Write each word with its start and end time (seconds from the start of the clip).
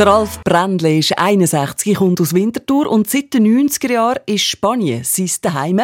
Der 0.00 0.06
Ralf 0.06 0.42
Brändle 0.44 0.96
ist 0.96 1.18
61, 1.18 1.94
kommt 1.98 2.22
aus 2.22 2.32
Winterthur 2.32 2.90
und 2.90 3.10
seit 3.10 3.34
den 3.34 3.44
90er 3.46 3.92
Jahren 3.92 4.20
ist 4.24 4.44
Spanien 4.44 5.04
sein 5.04 5.28
Daheim. 5.42 5.82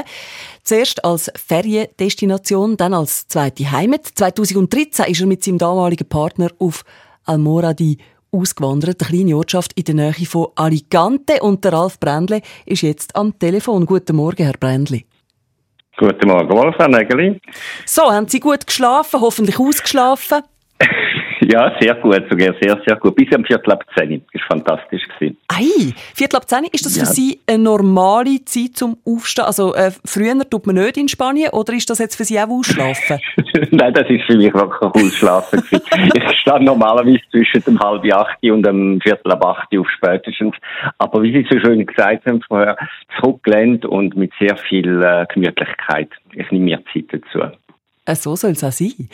Zuerst 0.62 1.04
als 1.04 1.30
Feriendestination, 1.36 2.78
dann 2.78 2.94
als 2.94 3.28
zweite 3.28 3.70
Heimat. 3.70 4.06
2013 4.06 5.04
ist 5.04 5.20
er 5.20 5.26
mit 5.26 5.44
seinem 5.44 5.58
damaligen 5.58 6.08
Partner 6.08 6.48
auf 6.58 6.82
Almoradi 7.26 7.98
ausgewandert, 8.32 9.02
eine 9.02 9.10
kleine 9.10 9.36
Ortschaft 9.36 9.74
in 9.74 9.84
der 9.84 9.94
Nähe 9.94 10.26
von 10.26 10.46
Alicante. 10.54 11.42
Und 11.42 11.62
der 11.62 11.74
Ralf 11.74 12.00
Brändle 12.00 12.40
ist 12.64 12.80
jetzt 12.80 13.14
am 13.16 13.38
Telefon. 13.38 13.84
Guten 13.84 14.16
Morgen, 14.16 14.44
Herr 14.44 14.56
Brändle. 14.58 15.02
Guten 15.98 16.28
Morgen, 16.28 16.56
Wolfgang 16.56 16.94
Nägeli. 16.94 17.38
So, 17.84 18.10
haben 18.10 18.28
Sie 18.28 18.40
gut 18.40 18.66
geschlafen, 18.66 19.20
hoffentlich 19.20 19.60
ausgeschlafen? 19.60 20.42
Ja, 21.48 21.72
sehr 21.80 21.94
gut, 21.96 22.24
sogar 22.28 22.54
sehr, 22.60 22.80
sehr 22.84 22.96
gut. 22.96 23.14
Bis 23.14 23.32
am 23.32 23.44
Viertel 23.44 23.72
ab 23.72 23.84
10. 23.96 24.24
Das 24.32 24.42
war 24.42 24.58
fantastisch. 24.58 25.02
Gewesen. 25.18 25.36
Ei, 25.48 25.92
Viertel 26.14 26.36
ab 26.36 26.48
10, 26.48 26.64
ist 26.72 26.84
das 26.84 26.96
Ja. 26.96 27.04
für 27.04 27.12
Sie 27.12 27.38
eine 27.46 27.62
normale 27.62 28.44
Zeit 28.44 28.74
zum 28.74 28.96
Aufstehen? 29.06 29.44
Also 29.44 29.72
äh, 29.74 29.92
früher 30.04 30.34
tut 30.50 30.66
man 30.66 30.74
nicht 30.76 30.96
in 30.96 31.06
Spanien 31.08 31.50
oder 31.52 31.72
ist 31.72 31.88
das 31.88 32.00
jetzt 32.00 32.16
für 32.16 32.24
Sie 32.24 32.38
auch 32.40 32.48
ausschlafen? 32.48 33.20
Nein, 33.70 33.94
das 33.94 34.10
ist 34.10 34.24
für 34.24 34.36
mich 34.36 34.52
wirklich 34.52 34.82
ausschlafen. 34.82 35.62
ich 35.70 36.38
stehe 36.40 36.64
normalerweise 36.64 37.20
zwischen 37.30 37.62
dem 37.64 37.78
halb 37.78 38.04
acht 38.12 38.42
und 38.42 38.64
dem 38.64 39.00
Viertel 39.00 39.30
ab 39.32 39.44
acht 39.46 39.68
auf 39.78 39.86
spätestens. 39.90 40.54
Aber 40.98 41.22
wie 41.22 41.32
Sie 41.32 41.46
so 41.48 41.60
schön 41.60 41.86
gesagt 41.86 42.26
haben 42.26 42.42
vorher, 42.42 42.76
zurückgelehnt 43.20 43.84
und 43.84 44.16
mit 44.16 44.32
sehr 44.40 44.56
viel 44.56 45.00
äh, 45.02 45.26
Gemütlichkeit. 45.32 46.08
Ich 46.32 46.50
nehme 46.50 46.64
mir 46.64 46.80
Zeit 46.92 47.04
dazu. 47.12 47.52
Äh, 48.06 48.14
so 48.14 48.36
soll 48.36 48.52
es 48.52 48.64
auch 48.64 48.72
sein. 48.72 49.08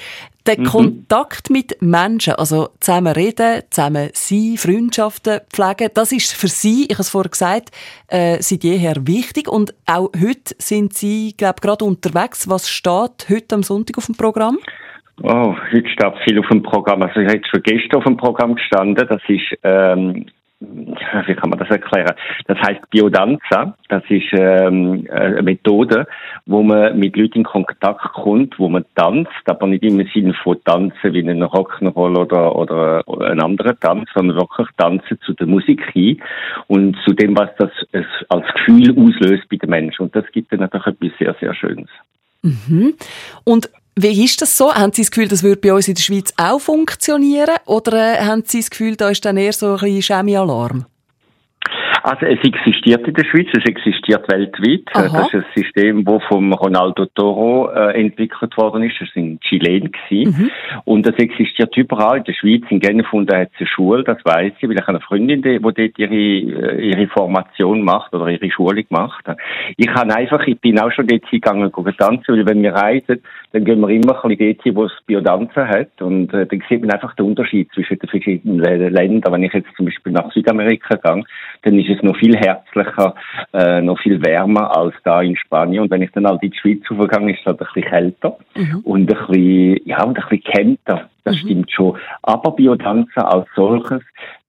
Der 0.46 0.58
Mhm. 0.60 0.64
Kontakt 0.64 1.50
mit 1.50 1.80
Menschen, 1.80 2.34
also 2.34 2.68
zusammen 2.80 3.12
reden, 3.12 3.62
zusammen 3.70 4.10
sein, 4.12 4.56
Freundschaften 4.56 5.40
pflegen, 5.52 5.90
das 5.94 6.12
ist 6.12 6.32
für 6.32 6.48
Sie, 6.48 6.84
ich 6.84 6.94
habe 6.94 7.02
es 7.02 7.10
vorher 7.10 7.30
gesagt, 7.30 7.70
äh, 8.08 8.36
seit 8.40 8.64
jeher 8.64 9.06
wichtig. 9.06 9.48
Und 9.48 9.74
auch 9.86 10.10
heute 10.14 10.54
sind 10.58 10.92
Sie, 10.94 11.34
glaube 11.36 11.56
ich, 11.56 11.62
gerade 11.62 11.84
unterwegs. 11.84 12.48
Was 12.48 12.68
steht 12.68 13.28
heute 13.28 13.54
am 13.54 13.62
Sonntag 13.62 13.98
auf 13.98 14.06
dem 14.06 14.16
Programm? 14.16 14.58
Oh, 15.22 15.54
heute 15.72 15.88
steht 15.88 16.14
viel 16.24 16.38
auf 16.38 16.48
dem 16.48 16.62
Programm. 16.62 17.02
Also 17.02 17.20
ich 17.20 17.28
hätte 17.28 17.48
schon 17.48 17.62
gestern 17.62 17.98
auf 17.98 18.04
dem 18.04 18.16
Programm 18.16 18.54
gestanden. 18.56 19.06
Das 19.08 19.20
ist, 19.28 19.58
ähm, 19.62 20.26
wie 21.26 21.34
kann 21.34 21.50
man 21.50 21.58
das 21.58 21.70
erklären? 21.70 22.14
Das 22.46 22.58
heißt 22.58 22.88
Biodanza. 22.90 23.74
Das 23.88 24.02
ist 24.08 24.32
ähm, 24.32 25.06
eine 25.10 25.42
Methode, 25.42 26.06
wo 26.46 26.62
man 26.62 26.98
mit 26.98 27.16
Leuten 27.16 27.38
in 27.38 27.44
Kontakt 27.44 28.12
kommt, 28.14 28.58
wo 28.58 28.68
man 28.68 28.84
tanzt, 28.94 29.30
aber 29.46 29.66
nicht 29.66 29.82
im 29.82 30.06
Sinne 30.12 30.34
von 30.42 30.62
tanzen 30.64 31.12
wie 31.12 31.20
in 31.20 31.30
einer 31.30 31.46
Rock'n'Roll 31.46 32.18
oder, 32.18 32.56
oder 32.56 33.04
ein 33.30 33.40
anderer 33.40 33.78
Tanz, 33.78 34.08
sondern 34.14 34.36
wirklich 34.36 34.68
tanzen 34.76 35.18
zu 35.24 35.32
der 35.34 35.46
Musik 35.46 35.84
hin 35.92 36.20
und 36.68 36.96
zu 37.04 37.14
dem, 37.14 37.36
was 37.36 37.50
das 37.58 37.70
als 38.28 38.46
Gefühl 38.54 38.90
auslöst 38.98 39.48
bei 39.50 39.56
den 39.56 39.70
Menschen. 39.70 40.02
Und 40.02 40.16
das 40.16 40.24
gibt 40.32 40.52
dann 40.52 40.60
natürlich 40.60 40.86
etwas 40.86 41.18
sehr, 41.18 41.34
sehr 41.40 41.54
Schönes. 41.54 41.88
Mhm. 42.42 42.94
Und 43.44 43.70
wie 43.94 44.24
ist 44.24 44.40
das 44.40 44.56
so? 44.56 44.74
Haben 44.74 44.92
Sie 44.92 45.02
das 45.02 45.10
Gefühl, 45.10 45.28
das 45.28 45.42
würde 45.42 45.60
bei 45.60 45.72
uns 45.72 45.88
in 45.88 45.94
der 45.94 46.02
Schweiz 46.02 46.32
auch 46.36 46.60
funktionieren? 46.60 47.56
Oder 47.66 48.18
äh, 48.18 48.24
haben 48.24 48.42
Sie 48.46 48.60
das 48.60 48.70
Gefühl, 48.70 48.96
da 48.96 49.10
ist 49.10 49.24
dann 49.24 49.36
eher 49.36 49.52
so 49.52 49.76
ein 49.76 50.02
Chemie-Alarm? 50.02 50.86
Also 52.02 52.26
es 52.26 52.38
existiert 52.42 53.06
in 53.06 53.14
der 53.14 53.24
Schweiz, 53.24 53.48
es 53.52 53.64
existiert 53.64 54.30
weltweit. 54.30 54.82
Aha. 54.94 55.08
Das 55.18 55.26
ist 55.28 55.34
ein 55.34 55.44
System, 55.54 56.04
das 56.04 56.22
vom 56.28 56.52
Ronaldo 56.52 57.06
Toro 57.06 57.70
äh, 57.70 58.00
entwickelt 58.00 58.56
worden 58.56 58.82
ist. 58.84 59.00
Das 59.00 59.08
war 59.14 59.22
in 59.22 59.38
Chilen. 59.40 59.90
gewesen. 59.92 60.50
Und 60.84 61.06
das 61.06 61.16
existiert 61.16 61.76
überall. 61.76 62.18
In 62.18 62.24
der 62.24 62.32
Schweiz, 62.34 62.62
in 62.70 62.80
Genf, 62.80 63.12
und 63.12 63.30
da 63.30 63.40
hat 63.40 63.50
es 63.54 63.60
eine 63.60 63.66
Schule, 63.68 64.04
das 64.04 64.18
weiß 64.24 64.52
ich, 64.58 64.68
weil 64.68 64.74
ich 64.76 64.80
habe 64.82 64.90
eine 64.90 65.00
Freundin, 65.00 65.42
die, 65.42 65.58
dort 65.58 65.78
ihre, 65.78 66.14
äh, 66.14 66.90
ihre 66.90 67.06
Formation 67.08 67.82
macht 67.82 68.14
oder 68.14 68.28
ihre 68.28 68.50
Schulung 68.50 68.84
macht. 68.90 69.24
Ich 69.76 69.88
habe 69.88 70.14
einfach, 70.14 70.46
ich 70.46 70.58
bin 70.60 70.78
auch 70.78 70.92
schon 70.92 71.06
dort 71.06 71.26
hingegangen, 71.28 71.70
gucken 71.72 71.94
tanzen, 71.96 72.34
weil 72.36 72.46
wenn 72.46 72.62
wir 72.62 72.72
reisen, 72.74 73.22
dann 73.52 73.64
gehen 73.64 73.80
wir 73.80 73.88
immer 73.88 74.24
ein 74.24 74.36
bisschen 74.36 74.56
dort 74.64 74.76
wo 74.76 74.84
es 74.84 74.92
Biodanzen 75.06 75.68
hat. 75.68 76.00
Und 76.00 76.32
äh, 76.32 76.46
dann 76.46 76.62
sieht 76.68 76.80
man 76.80 76.90
einfach 76.90 77.14
den 77.16 77.26
Unterschied 77.26 77.70
zwischen 77.74 77.98
den 77.98 78.08
verschiedenen 78.08 78.60
Lä- 78.60 78.88
Ländern. 78.88 79.32
Wenn 79.32 79.42
ich 79.44 79.52
jetzt 79.52 79.68
zum 79.76 79.86
Beispiel 79.86 80.12
nach 80.12 80.32
Südamerika 80.32 80.96
gehe, 80.96 81.24
dann 81.62 81.78
ist 81.88 81.96
es 81.98 82.02
noch 82.02 82.16
viel 82.16 82.36
herzlicher, 82.36 83.14
äh, 83.52 83.80
noch 83.80 83.98
viel 84.00 84.22
wärmer 84.24 84.76
als 84.76 84.94
da 85.04 85.20
in 85.22 85.36
Spanien. 85.36 85.82
Und 85.82 85.90
wenn 85.90 86.02
ich 86.02 86.10
dann 86.12 86.26
halt 86.26 86.42
in 86.42 86.50
die 86.50 86.58
Schweiz 86.58 86.80
aufgegangen 86.90 87.28
ist 87.30 87.40
es 87.40 87.46
halt 87.46 87.60
ein 87.60 87.66
bisschen 87.72 87.90
kälter 87.90 88.36
und 88.84 89.00
ein 89.02 89.06
bisschen, 89.06 89.80
ja, 89.84 90.02
und 90.04 90.18
ein 90.18 90.24
bisschen 90.28 90.42
kälter. 90.42 91.08
Das 91.24 91.36
stimmt 91.36 91.70
schon. 91.70 91.96
Aber 92.22 92.50
Biodanzen 92.52 93.22
als 93.22 93.46
solches 93.54 94.00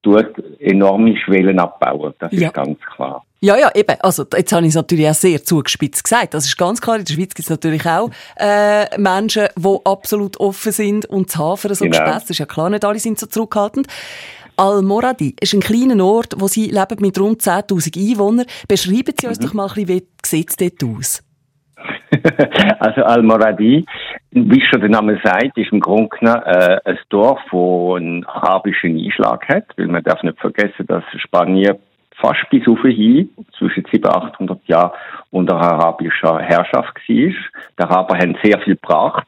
tut 0.01 0.25
enorme 0.59 1.15
Schwellen 1.17 1.59
abbauen. 1.59 2.13
Das 2.19 2.31
Ja. 2.33 2.47
ist 2.47 2.53
ganz 2.53 2.79
klar. 2.95 3.23
Ja, 3.41 3.57
ja, 3.57 3.69
eben. 3.75 3.95
Also, 4.01 4.23
jetzt 4.35 4.51
habe 4.53 4.63
ich 4.63 4.69
es 4.69 4.75
natürlich 4.75 5.07
auch 5.07 5.13
sehr 5.13 5.43
zugespitzt 5.43 6.03
gesagt. 6.03 6.33
Das 6.33 6.45
ist 6.45 6.57
ganz 6.57 6.81
klar. 6.81 6.95
In 6.97 7.03
der 7.05 7.13
Schweiz 7.13 7.33
gibt 7.35 7.39
es 7.39 7.49
natürlich 7.49 7.85
auch 7.85 8.09
äh, 8.37 8.85
Menschen, 8.97 9.47
die 9.55 9.77
absolut 9.85 10.39
offen 10.39 10.71
sind 10.71 11.05
und 11.07 11.29
zu 11.29 11.39
Hafen 11.39 11.73
so 11.75 11.83
Genau. 11.85 11.97
gespäßt. 11.97 12.23
Das 12.23 12.29
ist 12.31 12.37
ja 12.39 12.45
klar, 12.45 12.69
nicht 12.69 12.85
alle 12.85 12.99
sind 12.99 13.19
so 13.19 13.27
zurückhaltend. 13.27 13.87
Al-Moradi 14.57 15.35
ist 15.39 15.53
ein 15.53 15.61
kleiner 15.61 16.03
Ort, 16.03 16.35
wo 16.37 16.47
Sie 16.47 16.69
leben 16.69 16.97
mit 16.99 17.19
rund 17.19 17.41
10.000 17.41 17.97
Einwohnern. 17.97 18.45
Beschreiben 18.67 19.13
Sie 19.19 19.27
uns 19.27 19.39
doch 19.39 19.53
mal 19.53 19.67
ein 19.67 19.85
bisschen, 19.85 20.01
wie 20.01 20.07
sieht 20.25 20.49
es 20.49 20.55
dort 20.55 20.83
aus? 20.83 21.23
also 22.79 23.03
Al-Moradi, 23.03 23.85
wie 24.31 24.65
schon 24.65 24.81
der 24.81 24.89
Name 24.89 25.19
sagt, 25.23 25.57
ist 25.57 25.71
im 25.71 25.79
Grunde 25.79 26.09
genommen 26.17 26.43
äh, 26.45 26.79
ein 26.85 26.99
Dorf, 27.09 27.39
wo 27.51 27.95
einen 27.95 28.25
arabischen 28.25 28.97
Einschlag 28.97 29.47
hat, 29.49 29.65
weil 29.77 29.87
man 29.87 30.03
darf 30.03 30.21
nicht 30.23 30.39
vergessen, 30.39 30.85
dass 30.87 31.03
Spanien 31.17 31.77
fast 32.21 32.47
bis 32.51 32.67
auf 32.67 32.79
hin, 32.81 33.29
zwischen 33.57 33.85
700 33.91 34.39
und 34.39 34.51
800 34.51 34.67
Jahren 34.67 34.91
unter 35.31 35.55
arabischer 35.55 36.39
Herrschaft 36.39 36.95
war. 36.95 37.03
Die 37.07 37.35
Araber 37.77 38.17
haben 38.17 38.37
sehr 38.43 38.59
viel 38.59 38.75
gebracht 38.75 39.27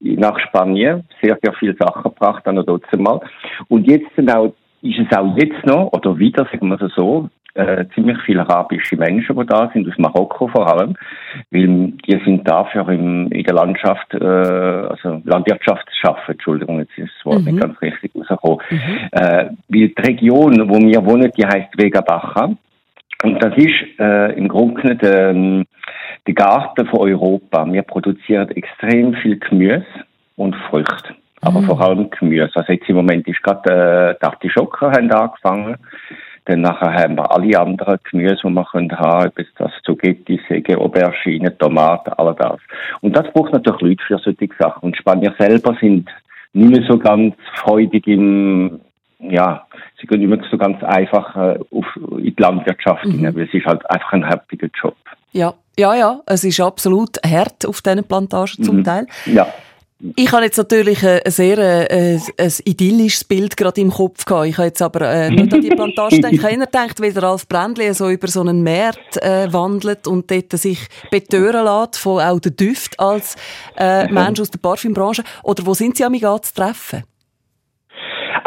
nach 0.00 0.38
Spanien, 0.40 1.04
sehr, 1.22 1.38
sehr 1.42 1.52
viele 1.54 1.74
Sachen 1.76 2.02
gebracht, 2.02 2.42
dann 2.44 2.56
noch 2.56 2.64
trotzdem 2.64 3.02
mal. 3.02 3.20
Und 3.68 3.86
jetzt 3.86 4.14
sind 4.16 4.30
auch, 4.30 4.54
ist 4.84 4.98
es 4.98 5.16
auch 5.16 5.36
jetzt 5.36 5.64
noch, 5.64 5.92
oder 5.92 6.18
wieder, 6.18 6.44
sagen 6.44 6.68
wir 6.68 6.80
es 6.80 6.94
so, 6.94 7.30
äh, 7.54 7.84
ziemlich 7.94 8.18
viele 8.26 8.40
arabische 8.40 8.96
Menschen, 8.96 9.36
die 9.38 9.46
da 9.46 9.70
sind, 9.72 9.88
aus 9.88 9.96
Marokko 9.96 10.48
vor 10.48 10.66
allem, 10.68 10.96
weil 11.50 11.92
die 12.06 12.20
sind 12.24 12.46
dafür 12.48 12.88
im, 12.88 13.30
in 13.30 13.44
der 13.44 13.54
Landschaft, 13.54 14.12
äh, 14.12 14.24
also 14.24 15.22
Landwirtschaft 15.24 15.88
schaffen, 16.00 16.32
Entschuldigung, 16.32 16.80
jetzt 16.80 16.98
ist 16.98 17.12
das 17.16 17.26
Wort 17.26 17.44
nicht 17.44 17.60
ganz 17.60 17.80
richtig 17.80 18.12
rausgekommen. 18.14 18.60
Äh, 19.12 19.50
weil 19.68 19.88
die 19.88 19.94
Region, 19.98 20.68
wo 20.68 20.78
wir 20.80 21.06
wohnen, 21.06 21.30
die 21.36 21.46
heißt 21.46 21.78
Vega 21.78 22.00
Baja. 22.00 22.54
Und 23.22 23.42
das 23.42 23.56
ist 23.56 23.98
äh, 23.98 24.32
im 24.36 24.48
Grunde 24.48 24.82
genommen 24.82 24.98
der, 24.98 25.30
ähm, 25.30 25.64
der 26.26 26.34
Garten 26.34 26.86
von 26.88 27.00
Europa. 27.00 27.64
Wir 27.72 27.82
produzieren 27.82 28.50
extrem 28.50 29.14
viel 29.14 29.38
Gemüse 29.38 29.86
und 30.36 30.54
Früchte. 30.68 31.14
Aber 31.44 31.62
vor 31.62 31.80
allem 31.80 32.10
Gemüse. 32.10 32.50
Also 32.54 32.72
jetzt 32.72 32.88
im 32.88 32.96
Moment 32.96 33.26
ist 33.28 33.42
gerade 33.42 33.70
äh, 33.70 34.14
die 34.20 34.26
Artischocken 34.26 34.90
haben 34.90 35.10
angefangen. 35.10 35.76
Dann 36.46 36.60
nachher 36.60 36.92
haben 36.92 37.16
wir 37.16 37.30
alle 37.30 37.58
anderen 37.58 37.98
Gemüse, 38.10 38.36
die 38.44 38.50
wir 38.50 38.64
können 38.64 38.98
haben, 38.98 39.28
ob 39.28 39.38
es 39.38 39.46
das 39.56 39.72
Zucchetti, 39.84 40.40
Säge, 40.46 40.78
Aubergine, 40.78 41.56
Tomaten, 41.56 42.12
all 42.14 42.34
das. 42.34 42.58
Und 43.00 43.16
das 43.16 43.32
braucht 43.32 43.52
natürlich 43.52 43.80
Leute 43.80 44.04
für 44.06 44.18
solche 44.18 44.48
Sachen. 44.58 44.82
Und 44.82 44.96
Spanier 44.96 45.34
selber 45.38 45.74
sind 45.80 46.10
nicht 46.52 46.70
mehr 46.70 46.86
so 46.88 46.98
ganz 46.98 47.34
freudig 47.54 48.06
im, 48.06 48.80
ja, 49.18 49.66
sie 50.00 50.06
gehen 50.06 50.20
nicht 50.20 50.28
mehr 50.28 50.50
so 50.50 50.58
ganz 50.58 50.82
einfach 50.82 51.34
äh, 51.36 51.58
auf, 51.70 51.86
in 52.18 52.34
die 52.36 52.42
Landwirtschaft 52.42 53.02
hinein, 53.02 53.34
weil 53.34 53.44
es 53.44 53.54
ist 53.54 53.66
halt 53.66 53.88
einfach 53.90 54.12
ein 54.12 54.28
heftiger 54.28 54.68
Job. 54.80 54.96
Ja, 55.32 55.54
ja, 55.78 55.94
ja. 55.94 56.20
Es 56.26 56.44
ist 56.44 56.60
absolut 56.60 57.18
hart 57.24 57.66
auf 57.66 57.80
diesen 57.80 58.04
Plantagen 58.04 58.62
zum 58.62 58.84
Teil. 58.84 59.06
Ja. 59.26 59.46
Ich 60.16 60.32
habe 60.32 60.44
jetzt 60.44 60.56
natürlich 60.58 61.06
ein 61.06 61.20
sehr 61.26 61.56
äh, 61.90 62.18
ein 62.36 62.52
idyllisches 62.64 63.24
Bild 63.24 63.56
gerade 63.56 63.80
im 63.80 63.90
Kopf 63.90 64.24
gehabt. 64.24 64.48
Ich 64.48 64.58
habe 64.58 64.66
jetzt 64.66 64.82
aber 64.82 65.02
äh, 65.02 65.30
nicht 65.30 65.54
an 65.54 65.60
die 65.60 65.68
Plantage 65.70 66.16
gedacht. 66.16 66.32
Ich 66.32 66.42
habe 66.42 66.52
eher 66.52 66.66
gedacht, 66.66 67.00
wie 67.00 67.12
der 67.12 67.22
Ralf 67.22 67.48
Brändli 67.48 67.94
so 67.94 68.10
über 68.10 68.28
so 68.28 68.40
einen 68.40 68.62
Markt 68.62 69.16
äh, 69.22 69.50
wandelt 69.52 70.06
und 70.06 70.30
dort 70.30 70.52
sich 70.52 70.80
betören 71.10 71.64
lässt 71.64 71.96
von 71.96 72.20
auch 72.20 72.40
den 72.40 72.56
Düft 72.56 72.98
als 72.98 73.36
äh, 73.78 74.08
Mensch 74.12 74.40
aus 74.40 74.50
der 74.50 74.58
Parfümbranche. 74.58 75.22
Oder 75.42 75.64
wo 75.64 75.74
sind 75.74 75.96
Sie 75.96 76.04
am 76.04 76.14
zu 76.14 76.54
treffen? 76.54 77.04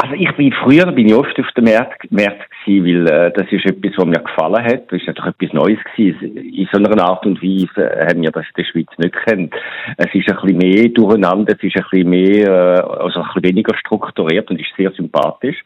Also 0.08 0.22
ich 0.22 0.32
bin 0.38 0.54
früher 0.54 0.90
bin 0.94 1.08
ich 1.08 1.14
oft 1.14 1.38
auf 1.38 1.52
dem 1.58 1.66
Markt, 1.66 2.10
Markt 2.12 2.50
gewesen, 2.66 2.86
weil 2.86 3.08
äh, 3.08 3.32
das 3.34 3.52
ist 3.52 3.66
etwas, 3.66 3.92
was 3.98 4.06
mir 4.06 4.20
gefallen 4.20 4.64
hat. 4.64 4.90
Das 4.90 5.02
ist 5.02 5.08
natürlich 5.08 5.34
etwas 5.38 5.54
Neues 5.54 5.80
gewesen. 5.96 6.38
In 6.38 6.68
so 6.72 6.78
einer 6.78 7.04
Art 7.04 7.26
und 7.26 7.44
Weise 7.44 7.92
äh, 7.92 8.08
haben 8.08 8.22
wir 8.22 8.32
das 8.32 8.46
in 8.46 8.54
der 8.58 8.64
Schweiz 8.64 8.88
nicht 8.98 9.16
kennt. 9.26 9.54
Es 9.98 10.14
ist 10.14 10.30
ein 10.30 10.38
bisschen 10.42 10.58
mehr 10.60 10.88
durcheinander, 10.90 11.56
es 11.58 11.64
ist 11.64 11.76
ein 11.76 11.84
bisschen 11.92 12.10
mehr, 12.10 12.48
äh, 12.48 13.04
also 13.04 13.20
ein 13.20 13.26
bisschen 13.26 13.44
weniger 13.44 13.76
strukturiert 13.78 14.50
und 14.50 14.62
ist 14.62 14.70
sehr 14.78 14.92
sympathisch. 14.92 15.62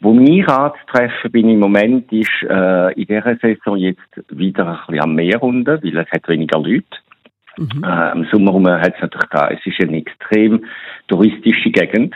Wo 0.00 0.14
mich 0.14 0.48
anzutreffen 0.48 1.30
bin 1.30 1.50
im 1.50 1.60
Moment 1.60 2.10
ist 2.10 2.30
äh, 2.48 2.92
in 2.94 3.06
dieser 3.06 3.36
Saison 3.36 3.76
jetzt 3.76 4.00
wieder 4.30 4.66
ein 4.66 4.78
bisschen 4.86 5.02
am 5.02 5.14
Meer 5.14 5.36
runter, 5.38 5.78
weil 5.82 5.98
es 5.98 6.10
hat 6.10 6.26
weniger 6.28 6.58
Leute. 6.58 6.86
Mhm. 7.58 7.84
Äh, 7.84 8.12
Im 8.12 8.26
Sommer 8.32 8.80
hat 8.80 8.94
es 8.96 9.02
natürlich 9.02 9.28
da, 9.30 9.48
es 9.48 9.64
ist 9.64 9.80
eine 9.80 9.98
extrem 9.98 10.64
touristische 11.08 11.70
Gegend. 11.70 12.14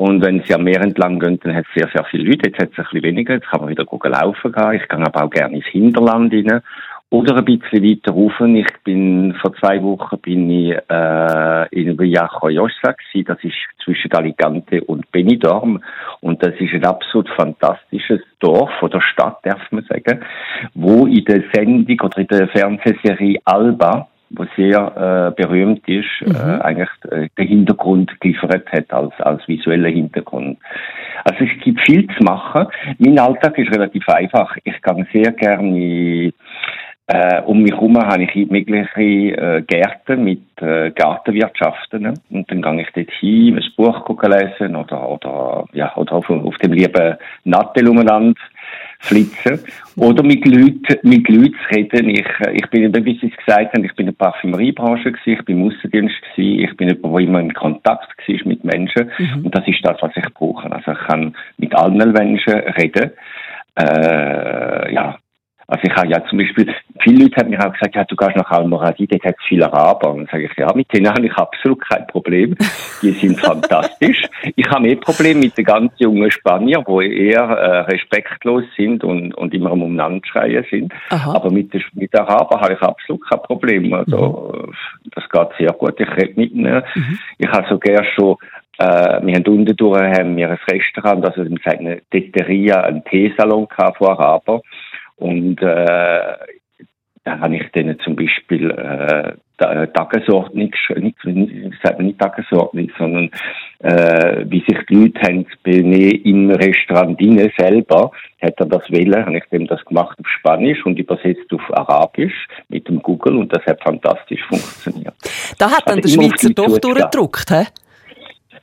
Und 0.00 0.24
wenn 0.24 0.42
Sie 0.46 0.54
am 0.54 0.64
Meer 0.64 0.80
entlang 0.80 1.20
gehen, 1.20 1.38
dann 1.42 1.54
hat 1.54 1.66
es 1.68 1.74
sehr, 1.74 1.90
sehr 1.94 2.02
viele 2.06 2.30
Leute. 2.30 2.48
Jetzt 2.48 2.58
hat 2.58 2.70
es 2.72 2.78
ein 2.78 2.84
bisschen 2.84 3.02
weniger. 3.02 3.34
Jetzt 3.34 3.50
kann 3.50 3.60
man 3.60 3.68
wieder 3.68 3.84
laufen 3.84 4.50
gehen. 4.50 4.72
Ich 4.72 4.88
gehe 4.88 4.98
aber 4.98 5.24
auch 5.24 5.28
gerne 5.28 5.56
ins 5.56 5.66
Hinterland 5.66 6.32
rein. 6.32 6.62
Oder 7.10 7.36
ein 7.36 7.44
bisschen 7.44 7.84
weiter 7.84 8.12
rauf. 8.12 8.32
Ich 8.40 8.82
bin, 8.82 9.34
vor 9.42 9.54
zwei 9.56 9.82
Wochen 9.82 10.18
bin 10.20 10.48
ich, 10.48 10.74
äh, 10.88 11.68
in 11.78 11.98
Villajoyosa 11.98 12.92
gewesen. 12.92 13.26
Das 13.26 13.44
ist 13.44 13.56
zwischen 13.84 14.10
Alicante 14.12 14.82
und 14.84 15.10
Benidorm. 15.12 15.82
Und 16.22 16.42
das 16.42 16.54
ist 16.58 16.72
ein 16.72 16.86
absolut 16.86 17.28
fantastisches 17.36 18.22
Dorf 18.38 18.70
oder 18.80 19.02
Stadt, 19.02 19.40
darf 19.42 19.70
man 19.70 19.84
sagen, 19.84 20.20
wo 20.72 21.04
in 21.04 21.26
der 21.26 21.42
Sendung 21.52 22.00
oder 22.00 22.16
in 22.16 22.26
der 22.28 22.48
Fernsehserie 22.48 23.38
Alba 23.44 24.08
wo 24.30 24.44
sehr 24.56 25.32
äh, 25.36 25.42
berühmt 25.42 25.86
ist, 25.88 26.06
mhm. 26.24 26.34
äh, 26.34 26.60
eigentlich 26.62 26.88
äh, 27.10 27.28
den 27.36 27.48
Hintergrund 27.48 28.18
geliefert 28.20 28.70
hat 28.70 28.92
als, 28.92 29.12
als 29.18 29.46
visueller 29.48 29.88
Hintergrund. 29.88 30.58
Also 31.24 31.44
es 31.44 31.62
gibt 31.62 31.80
viel 31.82 32.06
zu 32.06 32.22
machen. 32.22 32.66
Mein 32.98 33.18
Alltag 33.18 33.58
ist 33.58 33.74
relativ 33.74 34.08
einfach. 34.08 34.56
Ich 34.64 34.80
kann 34.80 35.06
sehr 35.12 35.32
gerne 35.32 36.32
äh, 37.12 37.42
um 37.42 37.60
mich 37.62 37.72
herum 37.72 37.98
habe 37.98 38.22
ich 38.22 38.50
mögliche 38.50 39.00
äh, 39.00 39.62
Gärten 39.62 40.22
mit 40.22 40.42
äh, 40.60 40.92
Gartenwirtschaften. 40.92 42.02
Ne? 42.02 42.14
Und 42.30 42.48
dann 42.48 42.62
gehe 42.62 42.82
ich 42.82 42.90
dort 42.94 43.10
hin, 43.18 43.58
ein 43.58 43.64
Buch 43.76 44.22
lesen 44.22 44.76
oder, 44.76 45.08
oder, 45.08 45.64
ja, 45.72 45.92
oder 45.96 46.12
auf, 46.12 46.30
auf 46.30 46.56
dem 46.58 46.72
lieben 46.72 47.16
Nattel 47.42 47.88
umeinander 47.88 48.38
flitzen. 49.00 49.60
Oder 49.96 50.22
mit 50.22 50.44
Leuten, 50.46 50.96
mit 51.02 51.28
Leuten 51.28 51.56
reden. 51.74 52.10
Ich, 52.10 52.26
ich 52.52 52.70
bin, 52.70 52.94
wie 53.04 53.18
Sie 53.18 53.28
es 53.28 53.36
gesagt 53.44 53.74
haben, 53.74 53.84
ich 53.84 53.94
bin 53.94 54.06
in 54.06 54.14
der 54.14 54.24
Parfümeriebranche 54.24 55.12
gewesen, 55.12 55.38
ich 55.38 55.44
bin 55.44 55.60
im 55.60 55.68
Aussendienst 55.68 56.14
gewesen, 56.36 56.64
ich 56.64 56.76
bin 56.76 56.88
jemand, 56.88 57.14
der 57.14 57.20
immer 57.20 57.40
in 57.40 57.54
Kontakt 57.54 58.16
war 58.28 58.36
mit 58.44 58.64
Menschen. 58.64 59.10
Mhm. 59.18 59.44
Und 59.46 59.54
das 59.54 59.66
ist 59.66 59.80
das, 59.82 59.96
was 60.00 60.12
ich 60.16 60.34
brauche. 60.34 60.70
Also 60.70 60.92
ich 60.92 60.98
kann 61.08 61.34
mit 61.56 61.74
allen 61.74 62.12
Menschen 62.12 62.54
reden. 62.54 63.10
Äh, 63.76 64.94
ja, 64.94 65.18
also 65.70 65.82
ich 65.84 65.94
habe 65.94 66.08
ja 66.08 66.24
zum 66.28 66.38
Beispiel, 66.38 66.74
viele 67.00 67.24
Leute 67.24 67.36
haben 67.36 67.50
mir 67.50 67.60
auch 67.60 67.72
gesagt, 67.72 67.94
ja, 67.94 68.04
du 68.04 68.16
gehst 68.16 68.36
nach 68.36 68.50
Almoradí, 68.50 69.06
dort 69.08 69.24
hat 69.24 69.36
es 69.38 69.44
viele 69.48 69.72
Araber. 69.72 70.10
Und 70.10 70.18
dann 70.18 70.26
sage 70.26 70.44
ich, 70.46 70.58
ja, 70.58 70.72
mit 70.74 70.92
denen 70.92 71.08
habe 71.08 71.26
ich 71.26 71.32
absolut 71.34 71.80
kein 71.88 72.06
Problem. 72.08 72.56
Die 73.02 73.12
sind 73.12 73.38
fantastisch. 73.40 74.22
Ich 74.56 74.68
habe 74.68 74.82
mehr 74.82 74.96
Probleme 74.96 75.40
mit 75.40 75.56
den 75.56 75.64
ganz 75.64 75.92
jungen 75.98 76.30
Spaniern, 76.30 76.84
die 76.88 77.28
eher 77.28 77.42
äh, 77.42 77.78
respektlos 77.82 78.64
sind 78.76 79.04
und, 79.04 79.32
und 79.34 79.54
immer 79.54 79.70
am 79.70 80.20
schreien 80.24 80.64
sind. 80.70 80.92
Aha. 81.10 81.34
Aber 81.34 81.50
mit 81.52 81.72
den, 81.72 81.84
mit 81.94 82.12
den 82.12 82.20
Arabern 82.20 82.60
habe 82.60 82.72
ich 82.74 82.82
absolut 82.82 83.28
kein 83.28 83.42
Problem. 83.42 83.94
Also, 83.94 84.52
mhm. 84.66 84.72
das 85.14 85.28
geht 85.28 85.48
sehr 85.58 85.72
gut. 85.72 86.00
Ich 86.00 86.10
rede 86.16 86.32
mit 86.34 86.50
ihnen. 86.52 86.82
Mhm. 86.94 87.18
Ich 87.38 87.48
habe 87.48 87.68
sogar 87.68 88.04
schon 88.16 88.36
äh, 88.78 89.20
wir 89.22 89.34
haben 89.34 89.46
unten 89.46 89.76
durch 89.76 90.00
haben 90.00 90.36
wir 90.38 90.48
ein 90.48 90.58
Restaurant, 90.70 91.22
also 91.26 91.44
wir 91.44 91.58
eine 91.66 92.00
Tetteria, 92.10 92.80
einen 92.80 93.04
Teesalon 93.04 93.68
von 93.98 94.08
Araber. 94.08 94.62
Und 95.20 95.62
äh, 95.62 96.34
da 97.24 97.38
habe 97.38 97.56
ich 97.56 97.70
denen 97.72 97.98
zum 98.00 98.16
Beispiel 98.16 98.70
äh, 98.70 99.32
Tagesordnung, 99.58 100.70
nicht, 100.94 101.24
nicht, 101.26 101.98
nicht 101.98 102.18
Tagesordnung, 102.18 102.90
sondern 102.98 103.30
äh, 103.80 104.44
wie 104.48 104.64
sich 104.66 104.78
die 104.88 104.94
Leute 104.94 105.20
haben 105.20 105.46
benehmen 105.62 106.22
im 106.24 106.50
Restaurant 106.50 107.20
selber, 107.58 108.10
hat 108.40 108.54
er 108.58 108.66
das 108.66 108.90
wählen, 108.90 109.26
habe 109.26 109.36
ich 109.36 109.44
dem 109.52 109.66
das 109.66 109.84
gemacht 109.84 110.18
auf 110.18 110.26
Spanisch 110.38 110.84
und 110.86 110.98
übersetzt 110.98 111.52
auf 111.52 111.62
Arabisch 111.76 112.48
mit 112.68 112.88
dem 112.88 113.02
Google 113.02 113.36
und 113.36 113.54
das 113.54 113.64
hat 113.66 113.82
fantastisch 113.82 114.42
funktioniert. 114.48 115.14
Da 115.58 115.70
hat 115.70 115.82
dann 115.86 115.98
also 115.98 116.18
der 116.18 116.26
Schweizer 116.26 116.50
doch 116.54 116.78
durchgedruckt, 116.78 117.50
hä? 117.50 117.66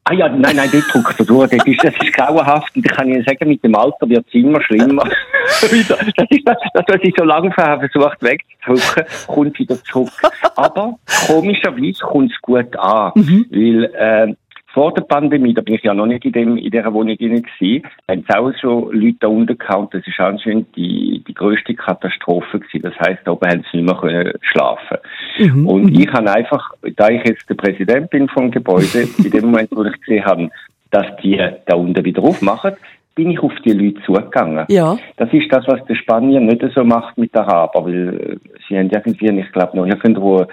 Ah 0.09 0.13
ja, 0.13 0.29
nein, 0.29 0.55
nein, 0.55 0.69
er 0.71 1.25
durch. 1.25 1.49
Das 1.49 1.67
ist, 1.67 1.83
das 1.83 1.93
ist 2.01 2.13
grauenhaft 2.13 2.73
und 2.77 2.85
ich 2.85 2.91
kann 2.91 3.09
Ihnen 3.09 3.25
sagen, 3.25 3.49
mit 3.49 3.61
dem 3.61 3.75
Alter 3.75 4.07
wird 4.07 4.25
es 4.25 4.33
immer 4.33 4.61
schlimmer. 4.61 5.03
das 5.61 5.71
ist 5.73 5.89
das, 5.89 6.57
das, 6.73 6.85
was 6.87 6.99
ich 7.01 7.13
so 7.17 7.25
lange 7.25 7.51
versucht 7.51 8.21
wegzudrücken, 8.21 9.03
kommt 9.27 9.59
wieder 9.59 9.83
zurück. 9.83 10.09
Aber 10.55 10.97
komischerweise 11.27 11.99
kommt 12.05 12.31
es 12.31 12.41
gut 12.41 12.73
an, 12.77 13.11
mhm. 13.15 13.45
weil 13.49 13.83
äh, 13.95 14.33
vor 14.77 14.93
der 14.93 15.01
Pandemie, 15.01 15.55
da 15.55 15.61
bin 15.61 15.73
ich 15.73 15.81
ja 15.81 15.95
noch 15.95 16.05
nicht 16.05 16.23
in, 16.23 16.33
dem, 16.33 16.55
in 16.55 16.69
dieser 16.69 16.93
Wohnung 16.93 17.17
gewesen, 17.17 17.83
haben 18.07 18.23
es 18.27 18.35
auch 18.35 18.51
schon 18.61 18.93
Leute 18.93 19.17
da 19.21 19.27
unten 19.27 19.57
gehabt. 19.57 19.95
Das 19.95 20.05
ist 20.05 20.19
anscheinend 20.19 20.67
die, 20.75 21.23
die 21.27 21.33
grösste 21.33 21.73
Katastrophe 21.73 22.59
gewesen. 22.59 22.83
Das 22.83 22.93
heisst, 22.99 23.21
da 23.25 23.31
oben 23.31 23.49
haben 23.49 23.65
sie 23.71 23.81
nicht 23.81 23.91
mehr 23.91 23.99
können 23.99 24.33
schlafen. 24.41 24.97
Mhm. 25.39 25.67
Und 25.67 25.83
mhm. 25.85 25.99
ich 25.99 26.13
habe 26.13 26.31
einfach, 26.31 26.75
da 26.95 27.09
ich 27.09 27.27
jetzt 27.27 27.49
der 27.49 27.55
Präsident 27.55 28.11
bin 28.11 28.29
vom 28.29 28.51
Gebäude, 28.51 29.07
in 29.17 29.31
dem 29.31 29.45
Moment, 29.45 29.69
wo 29.71 29.83
ich 29.83 29.99
gesehen 29.99 30.23
habe, 30.25 30.51
dass 30.91 31.07
die 31.23 31.41
da 31.65 31.75
unten 31.75 32.05
wieder 32.05 32.21
aufmachen, 32.21 32.73
bin 33.17 33.31
ich 33.31 33.39
auf 33.39 33.51
die 33.65 33.71
Leute 33.71 33.99
zugegangen. 34.05 34.65
Ja. 34.69 34.95
Das 35.17 35.33
ist 35.33 35.51
das, 35.51 35.67
was 35.67 35.83
der 35.85 35.95
Spanier 35.95 36.39
nicht 36.39 36.61
so 36.73 36.83
macht 36.83 37.17
mit 37.17 37.33
der 37.33 37.47
Araber, 37.47 37.85
weil 37.85 38.39
äh, 38.43 38.55
sie 38.69 38.77
haben 38.77 38.91
irgendwie, 38.91 39.41
ich 39.41 39.51
glaube, 39.51 39.75
noch 39.75 39.87
irgendwo 39.87 40.45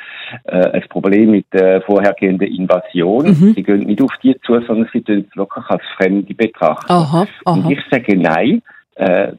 äh, 0.45 0.71
ein 0.73 0.83
Problem 0.89 1.33
mit 1.33 1.45
der 1.53 1.83
vorhergehenden 1.83 2.49
Invasion. 2.49 3.27
Mhm. 3.27 3.53
Sie 3.55 3.63
gehen 3.63 3.81
nicht 3.81 4.03
auf 4.03 4.13
die 4.23 4.35
zu, 4.47 4.59
sondern 4.67 4.89
sie 4.93 5.03
tun 5.03 5.27
es 5.31 5.37
wirklich 5.37 5.65
als 5.69 5.83
Fremde 5.97 6.35
betrachten. 6.35 6.91
Aha, 6.91 7.27
aha. 7.45 7.55
Und 7.55 7.71
ich 7.71 7.81
sage 7.91 8.17
nein, 8.17 8.63
äh, 8.95 9.33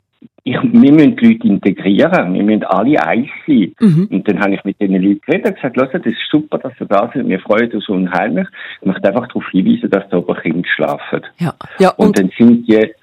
ich, 0.48 0.57
wir 0.62 0.92
müssen 0.92 1.16
die 1.16 1.25
Leute 1.25 1.48
integrieren, 1.48 2.33
wir 2.36 2.44
müssen 2.44 2.63
alle 2.66 3.04
eins 3.04 3.30
sein. 3.48 3.74
Mhm. 3.80 4.07
Und 4.12 4.28
dann 4.28 4.39
habe 4.39 4.54
ich 4.54 4.63
mit 4.63 4.80
diesen 4.80 5.01
Leuten 5.01 5.21
geredet 5.25 5.48
und 5.48 5.56
gesagt, 5.56 5.95
das 5.95 6.06
ist 6.06 6.19
super, 6.30 6.60
dass 6.60 6.74
sie 6.78 6.86
da 6.86 7.10
sind, 7.12 7.28
wir 7.28 7.39
freuen 7.39 7.71
uns 7.71 7.89
unheimlich. 7.89 8.48
Ich 8.81 8.86
möchte 8.86 9.07
einfach 9.07 9.28
darauf 9.28 9.50
hinweisen, 9.50 9.89
dass 9.89 10.07
da 10.10 10.18
oben 10.18 10.36
Kinder 10.36 10.69
schlafen. 10.75 11.21
Ja. 11.39 11.56
Ja, 11.80 11.89
und, 11.98 12.07
und 12.07 12.19
dann 12.19 12.31
sind 12.38 12.68
die 12.68 12.94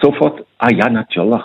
sofort, 0.00 0.44
ah 0.58 0.70
ja, 0.70 0.88
natürlich. 0.88 1.42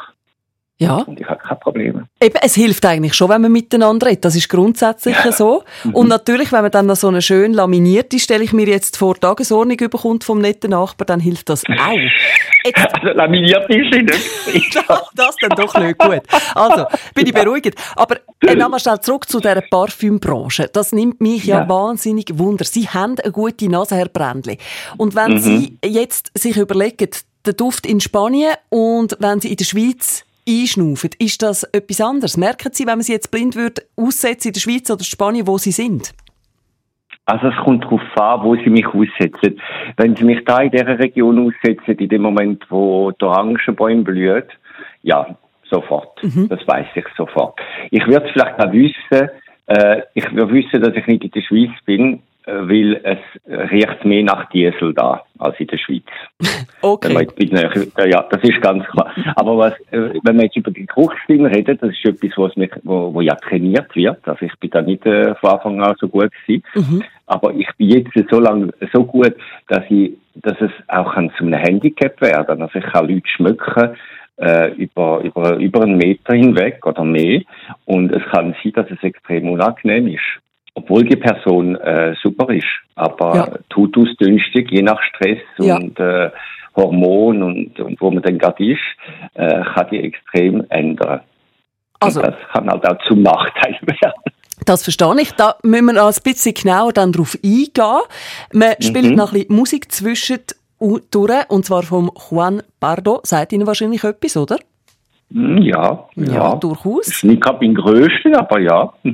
Ja. 0.79 0.97
Und 0.97 1.19
ich 1.19 1.27
habe 1.27 1.39
keine 1.39 1.59
Probleme. 1.59 2.07
Eben, 2.21 2.35
es 2.39 2.53
hilft 2.53 2.85
eigentlich 2.85 3.15
schon, 3.15 3.29
wenn 3.29 3.41
man 3.41 3.51
miteinander 3.51 4.07
redet. 4.07 4.25
Das 4.25 4.35
ist 4.35 4.47
grundsätzlich 4.47 5.15
ja. 5.25 5.31
so. 5.31 5.63
Mhm. 5.83 5.95
Und 5.95 6.07
natürlich, 6.07 6.51
wenn 6.51 6.61
man 6.61 6.69
dann 6.69 6.85
noch 6.85 6.95
so 6.95 7.07
eine 7.07 7.23
schön 7.23 7.53
laminierte, 7.53 8.19
stelle 8.19 8.43
ich 8.43 8.53
mir 8.53 8.67
jetzt 8.67 8.95
vor, 8.95 9.15
Tagesordnung 9.19 9.79
überkommt 9.79 10.23
vom 10.23 10.37
netten 10.37 10.69
Nachbar, 10.69 11.07
dann 11.07 11.19
hilft 11.19 11.49
das 11.49 11.63
auch. 11.65 11.93
Jetzt. 11.93 12.11
Also 12.97 13.13
laminiert 13.13 13.69
ist 13.69 13.93
sie 13.93 14.01
nicht. 14.01 14.75
das, 14.87 15.09
das 15.15 15.35
dann 15.39 15.51
doch 15.51 15.73
nicht 15.79 15.97
gut. 15.97 16.21
Also, 16.53 16.85
bin 17.15 17.25
ich 17.25 17.33
beruhigt. 17.33 17.75
Aber 17.95 18.17
äh, 18.45 18.55
nochmal 18.55 18.81
schnell 18.81 18.99
zurück 18.99 19.29
zu 19.29 19.39
dieser 19.39 19.61
Parfümbranche. 19.61 20.69
Das 20.73 20.91
nimmt 20.91 21.21
mich 21.21 21.45
ja, 21.45 21.61
ja, 21.61 21.69
wahnsinnig 21.69 22.37
Wunder. 22.37 22.65
Sie 22.65 22.89
haben 22.89 23.15
eine 23.23 23.31
gute 23.31 23.69
Nase, 23.69 23.95
Herr 23.95 24.09
Brändli. 24.09 24.57
Und 24.97 25.15
wenn 25.15 25.33
mhm. 25.33 25.39
Sie 25.39 25.77
jetzt 25.85 26.31
sich 26.37 26.57
überlegen, 26.57 27.09
der 27.47 27.53
Duft 27.53 27.85
in 27.85 27.99
Spanien 27.99 28.53
und 28.69 29.17
wenn 29.19 29.39
Sie 29.39 29.49
in 29.49 29.55
der 29.55 29.65
Schweiz 29.65 30.25
einschnaufen, 30.47 31.11
ist 31.19 31.41
das 31.41 31.63
etwas 31.63 32.01
anderes? 32.01 32.37
Merken 32.37 32.73
Sie, 32.73 32.85
wenn 32.85 32.97
man 32.97 33.01
Sie 33.01 33.13
jetzt 33.13 33.31
blind 33.31 33.55
würde, 33.55 33.81
aussetzen 33.95 34.49
in 34.49 34.53
der 34.53 34.59
Schweiz 34.59 34.91
oder 34.91 35.03
Spanien, 35.03 35.47
wo 35.47 35.57
Sie 35.57 35.71
sind? 35.71 36.13
Also 37.25 37.47
es 37.47 37.55
kommt 37.63 37.83
darauf 37.83 38.01
an, 38.15 38.43
wo 38.43 38.55
Sie 38.55 38.69
mich 38.69 38.87
aussetzen. 38.87 39.59
Wenn 39.97 40.15
Sie 40.15 40.23
mich 40.23 40.43
da 40.45 40.59
in 40.59 40.71
dieser 40.71 40.99
Region 40.99 41.47
aussetzen, 41.47 41.97
in 41.97 42.09
dem 42.09 42.21
Moment, 42.21 42.65
wo 42.69 43.11
der 43.11 43.29
Orangenbäume 43.29 44.03
blüht, 44.03 44.47
ja, 45.03 45.35
sofort. 45.69 46.23
Mhm. 46.23 46.47
Das 46.49 46.65
weiß 46.67 46.87
ich 46.95 47.05
sofort. 47.17 47.59
Ich 47.91 48.05
würde 48.07 48.29
vielleicht 48.31 48.59
auch 48.59 48.71
wissen, 48.71 49.29
äh, 49.67 50.01
ich 50.13 50.31
würde 50.33 50.53
wissen, 50.53 50.81
dass 50.81 50.95
ich 50.95 51.07
nicht 51.07 51.23
in 51.23 51.31
der 51.31 51.41
Schweiz 51.41 51.71
bin, 51.85 52.21
weil 52.47 53.01
es 53.03 53.19
riecht 53.71 54.05
mehr 54.05 54.23
nach 54.23 54.49
Diesel 54.49 54.93
da 54.93 55.21
als 55.37 55.59
in 55.59 55.67
der 55.67 55.77
Schweiz. 55.77 56.03
Okay. 56.79 57.11
ja, 58.07 58.21
das 58.29 58.43
ist 58.43 58.61
ganz 58.61 58.85
klar. 58.85 59.11
Aber 59.35 59.57
was, 59.57 59.73
äh, 59.91 60.13
wenn 60.23 60.37
wir 60.37 60.43
jetzt 60.43 60.55
über 60.55 60.69
die 60.69 60.85
Geruchsstimme 60.85 61.49
reden, 61.49 61.75
das 61.81 61.89
ist 61.89 62.05
etwas, 62.05 62.37
was 62.37 62.55
mich, 62.55 62.69
wo, 62.83 63.11
wo 63.13 63.21
ja 63.21 63.33
trainiert 63.33 63.95
wird. 63.95 64.19
Also 64.27 64.45
ich 64.45 64.55
bin 64.59 64.69
da 64.69 64.83
nicht 64.83 65.03
äh, 65.05 65.33
von 65.35 65.49
Anfang 65.49 65.81
an 65.81 65.95
so 65.99 66.07
gut 66.07 66.29
gewesen. 66.45 66.63
Mhm. 66.75 67.03
Aber 67.25 67.51
ich 67.55 67.67
bin 67.77 67.89
jetzt 67.89 68.11
so 68.29 68.39
lange 68.39 68.71
so 68.93 69.03
gut, 69.03 69.35
dass 69.69 69.83
ich, 69.89 70.13
dass 70.35 70.55
es 70.61 70.71
auch 70.87 71.15
kann 71.15 71.31
zu 71.37 71.45
einem 71.45 71.59
Handicap 71.59 72.21
werden. 72.21 72.61
Also 72.61 72.77
ich 72.77 72.85
kann 72.85 73.07
Leute 73.07 73.27
schmücken, 73.27 73.95
äh, 74.37 74.71
über, 74.73 75.21
über, 75.21 75.57
über 75.57 75.81
einen 75.81 75.97
Meter 75.97 76.35
hinweg 76.35 76.85
oder 76.85 77.03
mehr. 77.03 77.41
Und 77.85 78.11
es 78.11 78.23
kann 78.31 78.55
sein, 78.63 78.73
dass 78.73 78.89
es 78.91 79.01
extrem 79.01 79.49
unangenehm 79.49 80.07
ist. 80.07 80.41
Obwohl 80.77 81.03
die 81.03 81.15
Person 81.15 81.75
äh, 81.75 82.13
super 82.21 82.53
ist, 82.53 82.67
aber 82.93 83.35
ja. 83.35 83.49
tut 83.69 83.97
ausdünstig, 83.97 84.69
je 84.69 84.83
nach 84.83 85.01
Stress 85.01 85.39
ja. 85.57 85.75
und 85.75 85.99
äh, 85.99 86.29
Hormon 86.75 87.41
und, 87.41 87.79
und 87.79 87.99
wo 87.99 88.11
man 88.11 88.21
dann 88.21 88.37
gerade 88.37 88.63
ist, 88.63 88.79
äh, 89.33 89.63
kann 89.73 89.87
die 89.91 90.03
extrem 90.03 90.63
ändern. 90.69 91.21
Also, 91.99 92.19
und 92.19 92.27
das 92.27 92.35
kann 92.53 92.69
halt 92.69 92.87
auch 92.87 92.97
zum 93.07 93.23
Nachteil 93.23 93.75
werden. 93.81 94.21
Das 94.65 94.83
verstehe 94.83 95.19
ich. 95.19 95.31
Da 95.33 95.55
müssen 95.63 95.95
wir 95.95 96.05
ein 96.05 96.13
bisschen 96.23 96.53
genauer 96.53 96.93
dann 96.93 97.11
drauf 97.11 97.35
eingehen. 97.43 98.01
Man 98.53 98.69
mhm. 98.69 98.83
spielt 98.83 99.15
noch 99.15 99.33
ein 99.33 99.39
bisschen 99.39 99.55
Musik 99.55 99.91
zwischen 99.91 100.39
durch, 101.09 101.49
und 101.49 101.65
zwar 101.65 101.81
vom 101.81 102.11
Juan 102.29 102.61
Pardo. 102.79 103.21
Sagt 103.23 103.51
Ihnen 103.51 103.65
wahrscheinlich 103.65 104.03
etwas, 104.03 104.37
oder? 104.37 104.57
Hm, 105.31 105.57
ja, 105.63 106.07
ja, 106.15 106.33
ja. 106.33 106.55
durchaus. 106.55 107.07
Ist 107.07 107.23
nicht 107.23 107.41
gerade 107.41 107.57
mein 107.65 107.73
Größten, 107.73 108.35
aber 108.35 108.59
ja. 108.59 108.93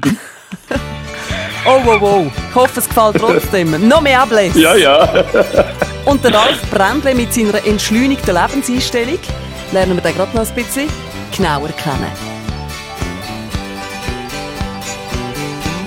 oh, 1.65 1.79
wow, 1.85 2.01
wow. 2.01 2.31
Ich 2.49 2.55
hoffe, 2.55 2.79
es 2.79 2.87
gefällt 2.87 3.17
trotzdem. 3.17 3.87
noch 3.87 4.01
mehr 4.01 4.21
Ablässe. 4.21 4.59
Ja, 4.59 4.75
ja. 4.75 5.25
und 6.05 6.23
der 6.23 6.33
Ralf 6.33 6.61
Brändle 6.69 7.15
mit 7.15 7.33
seiner 7.33 7.65
entschleunigten 7.65 8.35
Lebenseinstellung 8.35 9.19
lernen 9.71 9.95
wir 9.95 10.01
den 10.01 10.15
gerade 10.15 10.35
noch 10.35 10.47
ein 10.47 10.55
bisschen 10.55 10.89
genauer 11.35 11.69
kennen. 11.69 12.11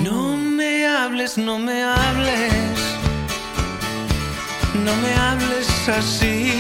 No 0.03 0.37
me 0.37 0.87
hables, 0.87 1.37
no 1.37 1.59
me 1.59 1.85
hables. 1.85 2.81
No 4.85 4.93
me 5.03 5.15
hables 5.15 5.69
así. 5.89 6.53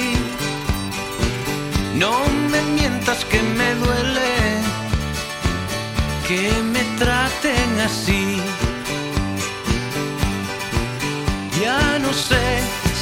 No 1.94 2.12
me 2.50 2.61
mientas 2.75 3.25
que 3.25 3.40
me 3.42 3.75
duele 3.75 4.56
que 6.26 6.50
me 6.62 6.82
traten 6.99 7.80
así. 7.85 8.40
No 12.06 12.12
sé 12.12 12.46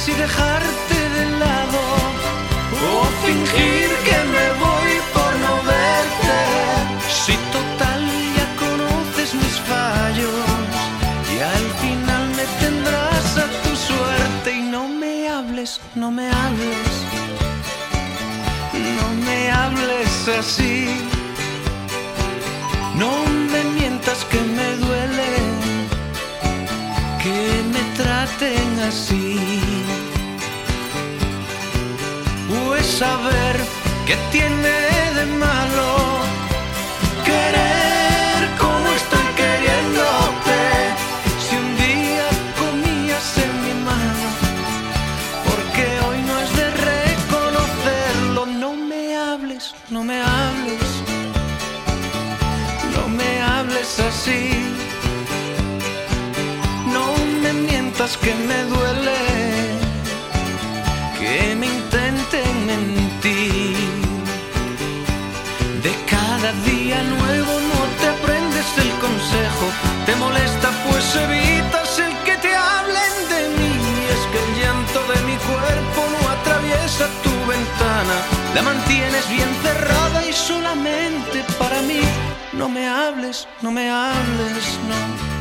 si 0.01 0.11
dejarte 0.13 0.97
de 1.15 1.25
lado 1.43 1.81
o 2.89 3.05
fingir 3.23 3.89
que 4.07 4.17
me 4.35 4.47
voy 4.63 4.93
por 5.15 5.31
no 5.45 5.53
verte. 5.73 6.39
Si 7.21 7.33
total 7.55 8.01
ya 8.37 8.47
conoces 8.63 9.29
mis 9.41 9.57
fallos 9.71 10.45
y 11.33 11.37
al 11.55 11.67
final 11.83 12.23
me 12.37 12.45
tendrás 12.63 13.27
a 13.45 13.47
tu 13.63 13.75
suerte 13.75 14.49
y 14.59 14.61
no 14.61 14.87
me 14.87 15.29
hables, 15.29 15.79
no 15.93 16.11
me 16.11 16.27
hables 16.29 16.95
hables 19.65 20.27
así. 20.39 20.87
No 22.95 23.11
me 23.51 23.63
mientas 23.77 24.25
que 24.25 24.39
me 24.57 24.67
duele 24.77 25.05
me 25.17 25.44
traten 27.95 28.79
así. 28.87 29.39
Pues 32.49 32.85
saber 32.85 33.55
que 34.05 34.15
tiene 34.31 34.77
de 35.17 35.25
malo 35.37 36.19
querer. 37.25 37.84
La 78.55 78.61
mantienes 78.61 79.29
bien 79.29 79.49
cerrada 79.61 80.25
y 80.25 80.33
solamente 80.33 81.43
para 81.59 81.81
mí. 81.81 82.01
No 82.53 82.69
me 82.69 82.87
hables, 82.87 83.47
no 83.61 83.69
me 83.71 83.89
hables, 83.89 84.79
no 84.89 85.35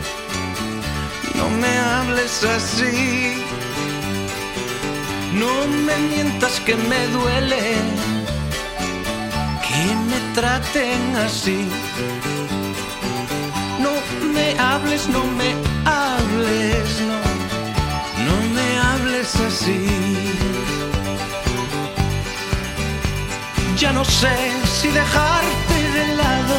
no 1.44 1.50
me 1.50 1.78
hables 1.78 2.42
así. 2.44 3.44
No 5.32 5.52
me 5.86 5.96
mientas 6.10 6.60
que 6.60 6.74
me 6.74 7.06
duele 7.08 7.62
que 9.66 9.84
me 10.08 10.18
traten 10.34 11.16
así. 11.16 11.68
No 13.84 13.92
me 14.34 14.58
hables, 14.58 15.08
no 15.08 15.24
me 15.40 15.50
hables, 15.84 16.90
no, 17.10 17.18
no 18.26 18.36
me 18.54 18.66
hables 18.88 19.34
así. 19.48 20.63
Ya 23.76 23.92
no 23.92 24.04
sé 24.04 24.36
si 24.80 24.88
dejarte 24.88 25.74
de 25.96 26.16
lado 26.16 26.58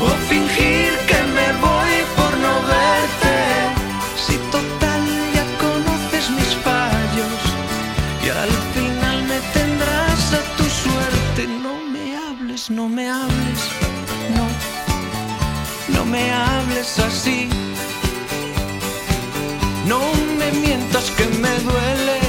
o 0.00 0.08
fingir 0.28 0.90
que 1.08 1.22
me 1.36 1.48
voy 1.60 1.94
por 2.16 2.36
no 2.38 2.54
verte. 2.62 3.00
no 12.68 12.88
me 12.88 13.08
hables, 13.08 13.62
no, 14.36 15.98
no 15.98 16.04
me 16.04 16.30
hables 16.30 16.98
así. 16.98 17.48
No 19.86 20.00
me 20.38 20.52
mientas 20.52 21.10
que 21.10 21.26
me 21.26 21.52
duele, 21.60 22.19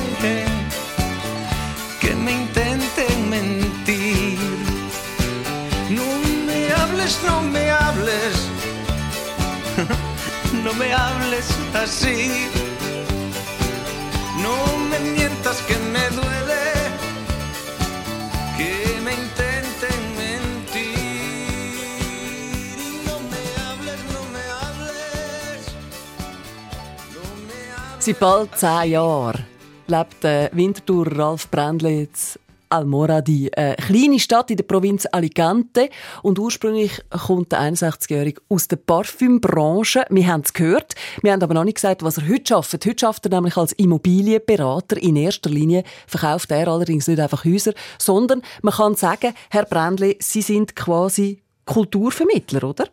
hables, 7.11 7.23
no 7.25 7.41
me 7.41 7.71
hables, 7.71 8.35
no 10.63 10.73
me 10.73 10.93
hables 10.93 11.47
así. 11.73 12.49
No 14.41 14.77
me 14.89 14.99
mientas 14.99 15.61
que 15.67 15.77
me 15.77 16.09
duele. 16.09 16.31
Seit 28.01 28.17
bald 28.17 28.49
zehn 28.57 28.89
Jahren 28.89 29.45
lebt 29.85 30.23
der 30.23 30.49
Winterthur 30.53 31.05
Ralf 31.05 31.47
Brändle 31.49 31.89
jetzt 31.89 32.39
Almoradi, 32.71 33.51
eine 33.55 33.75
kleine 33.75 34.19
Stadt 34.19 34.49
in 34.49 34.57
der 34.57 34.63
Provinz 34.63 35.05
Alicante. 35.11 35.89
Und 36.23 36.39
ursprünglich 36.39 37.01
kommt 37.09 37.51
der 37.51 37.59
61-Jährige 37.59 38.41
aus 38.49 38.67
der 38.67 38.77
Parfümbranche. 38.77 40.03
Wir 40.09 40.27
haben 40.27 40.41
es 40.41 40.53
gehört. 40.53 40.95
Wir 41.21 41.33
haben 41.33 41.43
aber 41.43 41.53
noch 41.53 41.63
nicht 41.63 41.75
gesagt, 41.75 42.03
was 42.03 42.17
er 42.17 42.29
heute 42.29 42.55
arbeitet. 42.55 42.85
Heute 42.85 43.07
arbeitet 43.07 43.31
er 43.31 43.39
nämlich 43.39 43.57
als 43.57 43.73
Immobilienberater. 43.73 44.97
In 45.01 45.15
erster 45.15 45.49
Linie 45.49 45.83
verkauft 46.07 46.51
er 46.51 46.67
allerdings 46.67 47.07
nicht 47.07 47.19
einfach 47.19 47.45
Häuser, 47.45 47.73
sondern 47.97 48.41
man 48.61 48.73
kann 48.73 48.95
sagen, 48.95 49.33
Herr 49.49 49.65
Brändle, 49.65 50.15
Sie 50.19 50.41
sind 50.41 50.75
quasi 50.75 51.41
Kulturvermittler, 51.65 52.63
oder? 52.63 52.85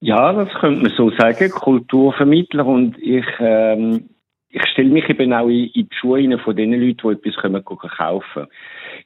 Ja, 0.00 0.32
das 0.32 0.48
könnte 0.60 0.82
man 0.82 0.92
so 0.96 1.10
sagen, 1.10 1.50
Kulturvermittler 1.50 2.64
und 2.64 2.96
ich, 2.98 3.26
ähm, 3.40 4.10
ich 4.50 4.62
stelle 4.72 4.88
mich 4.88 5.08
eben 5.08 5.32
auch 5.32 5.48
in, 5.48 5.70
die 5.74 5.88
Schuhe 5.90 6.38
von 6.38 6.56
den 6.56 6.72
Leuten, 6.72 7.20
die 7.22 7.28
etwas 7.28 7.90
kaufen 7.96 8.46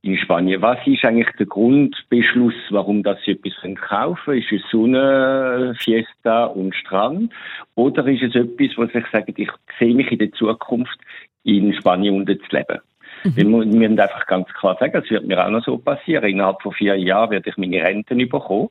in 0.03 0.17
Spanien. 0.17 0.63
Was 0.63 0.79
ist 0.87 1.05
eigentlich 1.05 1.31
der 1.39 1.47
Grundbeschluss, 1.47 2.55
warum 2.71 3.03
das 3.03 3.19
sie 3.25 3.33
etwas 3.33 3.55
kaufen 3.81 4.25
können? 4.25 4.39
Ist 4.39 4.53
es 4.53 4.71
Sonne, 4.71 5.75
Fiesta 5.79 6.45
und 6.45 6.75
Strand? 6.77 7.33
Oder 7.75 8.07
ist 8.07 8.23
es 8.23 8.35
etwas, 8.35 8.77
wo 8.77 8.85
ich 8.85 9.07
sage, 9.11 9.35
ich 9.37 9.51
sehe 9.79 9.95
mich 9.95 10.11
in 10.13 10.19
der 10.19 10.33
Zukunft 10.33 10.99
in 11.43 11.73
Spanien 11.75 12.15
unten 12.15 12.39
zu 12.39 12.57
leben? 12.57 12.79
Mhm. 13.25 13.37
Wir, 13.37 13.45
müssen 13.45 14.01
einfach 14.01 14.27
ganz 14.27 14.49
klar 14.49 14.77
sagen, 14.79 15.03
es 15.03 15.11
wird 15.11 15.27
mir 15.27 15.45
auch 15.45 15.51
noch 15.51 15.65
so 15.65 15.79
passieren. 15.79 16.25
Innerhalb 16.25 16.63
von 16.63 16.73
vier 16.73 16.97
Jahren 16.97 17.31
werde 17.31 17.51
ich 17.51 17.57
meine 17.57 17.83
Renten 17.83 18.19
bekommen. 18.29 18.69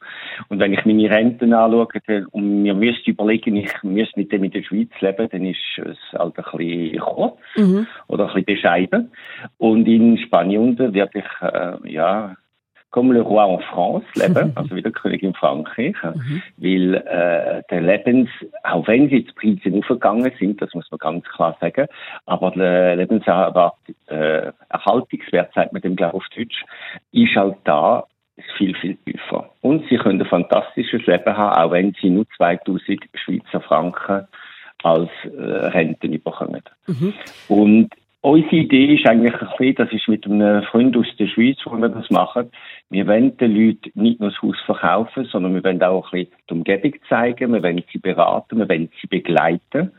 Und 0.49 0.59
wenn 0.59 0.73
ich 0.73 0.85
meine 0.85 1.09
Renten 1.09 1.53
anschaue 1.53 1.87
und 2.31 2.61
mir 2.63 2.73
müsste 2.73 3.11
überlegen, 3.11 3.55
ich 3.55 3.71
müsste 3.83 4.19
mit 4.19 4.31
dem 4.31 4.43
in 4.43 4.51
der 4.51 4.63
Schweiz 4.63 4.89
leben, 4.99 5.29
dann 5.31 5.45
ist 5.45 5.57
es 5.77 5.97
halt 6.17 6.37
ein 6.37 6.57
bisschen 6.57 6.99
kurz 6.99 7.37
mhm. 7.55 7.87
oder 8.07 8.27
ein 8.27 8.33
bisschen 8.33 8.45
bescheiden. 8.45 9.11
Und 9.57 9.87
in 9.87 10.17
Spanien 10.17 10.77
werde 10.77 11.19
ich, 11.19 11.41
äh, 11.41 11.91
ja, 11.91 12.35
comme 12.91 13.13
le 13.13 13.21
roi 13.21 13.45
en 13.45 13.59
France 13.59 14.05
leben, 14.15 14.51
also 14.55 14.75
wie 14.75 14.81
der 14.81 14.91
König 14.91 15.23
in 15.23 15.33
Frankreich, 15.33 15.95
mhm. 16.03 16.41
weil 16.57 16.95
äh, 16.95 17.63
der 17.69 17.81
Lebens, 17.81 18.29
auch 18.63 18.87
wenn 18.87 19.09
sie 19.09 19.19
jetzt 19.19 19.35
Preise 19.35 19.75
aufgegangen 19.77 20.31
sind, 20.37 20.61
das 20.61 20.73
muss 20.73 20.89
man 20.91 20.99
ganz 20.99 21.25
klar 21.25 21.57
sagen, 21.59 21.87
aber 22.25 22.51
der 22.51 22.97
Lebenserhalt, 22.97 23.55
äh, 24.07 24.51
sagt 25.55 25.73
man 25.73 25.81
dem 25.81 25.95
glaube 25.95 26.15
auf 26.15 26.25
Deutsch, 26.35 26.65
ist 27.11 27.35
halt 27.35 27.55
da 27.63 28.05
viel, 28.57 28.75
viel 28.75 28.97
tiefer. 28.97 29.49
Und 29.61 29.87
sie 29.89 29.97
können 29.97 30.21
ein 30.21 30.27
fantastisches 30.27 31.05
Leben 31.05 31.37
haben, 31.37 31.55
auch 31.55 31.71
wenn 31.71 31.93
sie 32.01 32.09
nur 32.09 32.25
2000 32.37 32.99
Schweizer 33.13 33.61
Franken 33.61 34.27
als 34.83 35.09
äh, 35.25 35.67
Renten 35.67 36.11
bekommen. 36.11 36.63
Mhm. 36.87 37.13
Und 37.47 37.89
Unsere 38.23 38.55
Idee 38.55 38.93
ist 38.95 39.07
eigentlich 39.07 39.33
ein 39.33 39.47
bisschen, 39.57 39.75
das 39.75 39.91
ist 39.91 40.07
mit 40.07 40.25
einem 40.25 40.61
Freund 40.63 40.95
aus 40.95 41.07
der 41.17 41.27
Schweiz, 41.27 41.57
wo 41.65 41.75
wir 41.75 41.89
das 41.89 42.07
machen. 42.11 42.51
Wir 42.91 43.07
wollen 43.07 43.35
den 43.37 43.55
Leuten 43.55 43.91
nicht 43.95 44.19
nur 44.19 44.29
das 44.29 44.41
Haus 44.43 44.57
verkaufen, 44.65 45.25
sondern 45.25 45.55
wir 45.55 45.63
wollen 45.63 45.81
auch 45.81 46.13
ein 46.13 46.25
bisschen 46.25 46.35
die 46.47 46.53
Umgebung 46.53 46.93
zeigen, 47.09 47.53
wir 47.53 47.63
wollen 47.63 47.83
sie 47.91 47.97
beraten, 47.97 48.59
wir 48.59 48.69
wollen 48.69 48.89
sie 49.01 49.07
begleiten. 49.07 49.91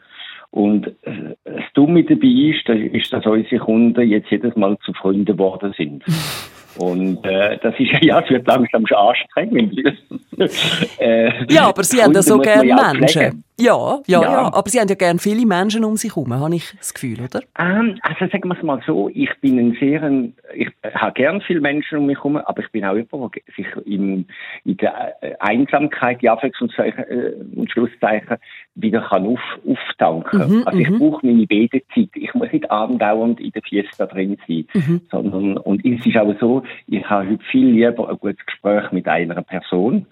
Und 0.52 0.86
äh, 1.02 1.34
das 1.44 1.64
Dumme 1.74 2.04
dabei 2.04 2.28
ist, 2.28 2.68
ist, 2.68 3.12
dass 3.12 3.26
unsere 3.26 3.58
Kunden 3.58 4.08
jetzt 4.08 4.30
jedes 4.30 4.54
Mal 4.54 4.78
zu 4.84 4.92
Freunden 4.92 5.24
geworden 5.24 5.74
sind. 5.76 6.04
Und 6.78 7.24
äh, 7.26 7.58
das 7.62 7.74
ist 7.78 7.90
ja, 8.02 8.20
es 8.20 8.30
wird 8.30 8.46
langsam 8.46 8.86
schon 8.86 8.96
anstrengend. 8.96 9.78
äh, 10.98 11.52
ja, 11.52 11.68
aber 11.68 11.82
Sie 11.84 12.02
haben 12.02 12.14
ja 12.14 12.22
so 12.22 12.38
gerne 12.38 12.98
Menschen. 12.98 13.44
Ja, 13.60 14.00
ja, 14.06 14.22
ja, 14.22 14.22
ja, 14.22 14.54
aber 14.54 14.68
Sie 14.70 14.80
haben 14.80 14.88
ja 14.88 14.94
gerne 14.94 15.18
viele 15.18 15.44
Menschen 15.44 15.84
um 15.84 15.96
sich 15.96 16.16
herum, 16.16 16.32
habe 16.32 16.54
ich 16.54 16.72
das 16.78 16.94
Gefühl, 16.94 17.20
oder? 17.20 17.40
Ähm, 17.58 17.98
also 18.02 18.26
sagen 18.26 18.48
wir 18.48 18.56
es 18.56 18.62
mal 18.62 18.82
so, 18.86 19.10
ich 19.12 19.30
bin 19.40 19.58
ein 19.58 19.76
sehr, 19.78 20.10
ich 20.54 20.70
habe 20.94 21.12
gerne 21.12 21.40
viele 21.46 21.60
Menschen 21.60 21.98
um 21.98 22.06
mich 22.06 22.16
herum, 22.16 22.38
aber 22.38 22.62
ich 22.62 22.70
bin 22.72 22.84
auch 22.84 22.96
jemand, 22.96 23.34
der 23.34 23.42
sich 23.54 23.66
in, 23.86 24.26
in 24.64 24.76
der 24.78 25.14
äh, 25.20 25.34
Einsamkeit, 25.38 26.22
die 26.22 26.30
Anführungs- 26.30 26.62
und, 26.62 26.78
äh, 26.78 27.34
und 27.54 27.70
Schlusszeichen, 27.70 28.38
wieder 28.74 29.02
kann 29.02 29.26
auf, 29.26 29.40
auftanken. 29.68 30.38
Mhm, 30.38 30.62
also 30.66 30.78
ich 30.78 30.88
mhm. 30.88 30.98
brauche 30.98 31.26
meine 31.26 31.46
Bedezeit. 31.46 32.08
Ich 32.14 32.34
muss 32.34 32.50
nicht 32.52 32.70
andauernd 32.70 33.38
in 33.38 33.52
der 33.52 33.62
Fiesta 33.62 34.06
drin 34.06 34.38
sein, 34.48 34.66
mhm. 34.72 35.00
sondern, 35.10 35.58
und 35.58 35.84
es 35.84 36.04
ist 36.06 36.16
auch 36.16 36.34
so, 36.40 36.62
ich 36.86 37.04
habe 37.04 37.28
heute 37.28 37.44
viel 37.50 37.66
lieber 37.66 38.08
ein 38.08 38.18
gutes 38.18 38.44
Gespräch 38.46 38.90
mit 38.92 39.06
einer 39.06 39.42
Person, 39.42 40.06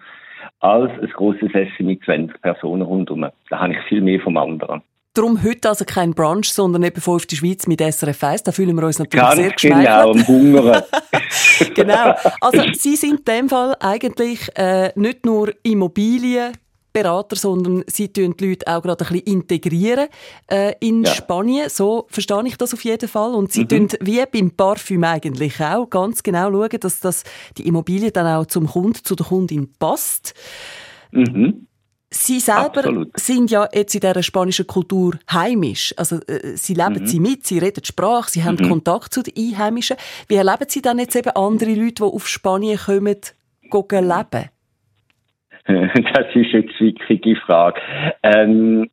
als 0.61 0.93
ein 1.01 1.09
grosses 1.11 1.53
Essen 1.55 1.87
mit 1.87 2.03
20 2.05 2.41
Personen 2.41 2.83
rundherum. 2.83 3.27
Da 3.49 3.59
habe 3.59 3.73
ich 3.73 3.79
viel 3.89 4.01
mehr 4.01 4.21
vom 4.21 4.37
anderen. 4.37 4.83
Darum 5.15 5.43
heute 5.43 5.69
also 5.69 5.85
kein 5.85 6.15
Brunch, 6.15 6.53
sondern 6.53 6.85
eben 6.85 7.03
auf 7.05 7.27
die 7.27 7.35
Schweiz 7.35 7.67
mit 7.67 7.81
SRF 7.81 8.23
1. 8.23 8.43
Da 8.45 8.53
fühlen 8.53 8.77
wir 8.77 8.87
uns 8.87 9.01
natürlich 9.01 9.27
Ganz 9.27 9.61
sehr 9.61 9.77
genau, 9.77 10.13
am 10.13 10.29
Hungern. 10.29 10.83
genau. 11.75 12.15
Also 12.41 12.63
Sie 12.75 12.95
sind 12.95 13.19
in 13.19 13.25
dem 13.25 13.49
Fall 13.49 13.75
eigentlich 13.81 14.49
äh, 14.57 14.93
nicht 14.95 15.27
nur 15.27 15.53
Immobilien 15.65 16.53
Berater, 16.93 17.37
sondern 17.37 17.85
sie 17.87 18.13
tun 18.13 18.35
die 18.39 18.49
Leute 18.49 18.67
auch 18.67 18.83
gerade 18.83 19.05
ein 19.05 19.13
bisschen 19.13 19.35
integrieren 19.35 20.09
äh, 20.51 20.75
in 20.81 21.05
ja. 21.05 21.13
Spanien. 21.13 21.69
So 21.69 22.07
verstehe 22.09 22.43
ich 22.47 22.57
das 22.57 22.75
auf 22.75 22.85
jeden 22.85 23.09
Fall. 23.09 23.35
Und 23.35 23.53
sie 23.53 23.63
mhm. 23.63 23.69
tun 23.69 23.89
wie 24.01 24.25
beim 24.27 24.51
Parfüm 24.51 25.05
eigentlich 25.05 25.61
auch 25.61 25.89
ganz 25.89 26.23
genau 26.23 26.51
schauen, 26.51 26.81
dass 26.81 27.01
das, 27.01 27.25
die 27.57 27.67
Immobilie 27.67 28.11
dann 28.11 28.27
auch 28.27 28.47
zum 28.47 28.67
Kunden, 28.67 29.05
zu 29.05 29.15
der 29.15 29.27
Kundin 29.27 29.73
passt. 29.79 30.35
Mhm. 31.13 31.67
Sie 32.13 32.41
selber 32.41 32.79
Absolut. 32.79 33.21
sind 33.21 33.53
ja 33.53 33.69
jetzt 33.73 33.95
in 33.95 34.01
dieser 34.01 34.23
spanischen 34.25 34.67
Kultur 34.67 35.17
heimisch. 35.31 35.95
Also, 35.97 36.17
äh, 36.27 36.57
Sie 36.57 36.75
leben 36.75 37.03
mhm. 37.03 37.07
sie 37.07 37.21
mit, 37.21 37.47
Sie 37.47 37.59
reden 37.59 37.83
die 37.83 37.87
Sprache, 37.87 38.29
Sie 38.29 38.43
haben 38.43 38.57
mhm. 38.61 38.69
Kontakt 38.69 39.15
zu 39.15 39.23
den 39.23 39.35
Einheimischen. 39.37 39.97
Wie 40.27 40.35
erleben 40.35 40.67
Sie 40.67 40.83
dann 40.83 40.99
jetzt 40.99 41.15
eben 41.15 41.31
andere 41.31 41.73
Leute, 41.73 41.95
die 41.95 42.03
auf 42.03 42.27
Spanien 42.27 42.79
kommen, 42.79 43.17
leben? 43.71 44.51
das 45.67 46.35
ist 46.35 46.53
jetzt 46.53 46.75
eine 46.81 46.95
wichtige 47.09 47.37
Frage. 47.37 47.81
Ähm, 48.23 48.91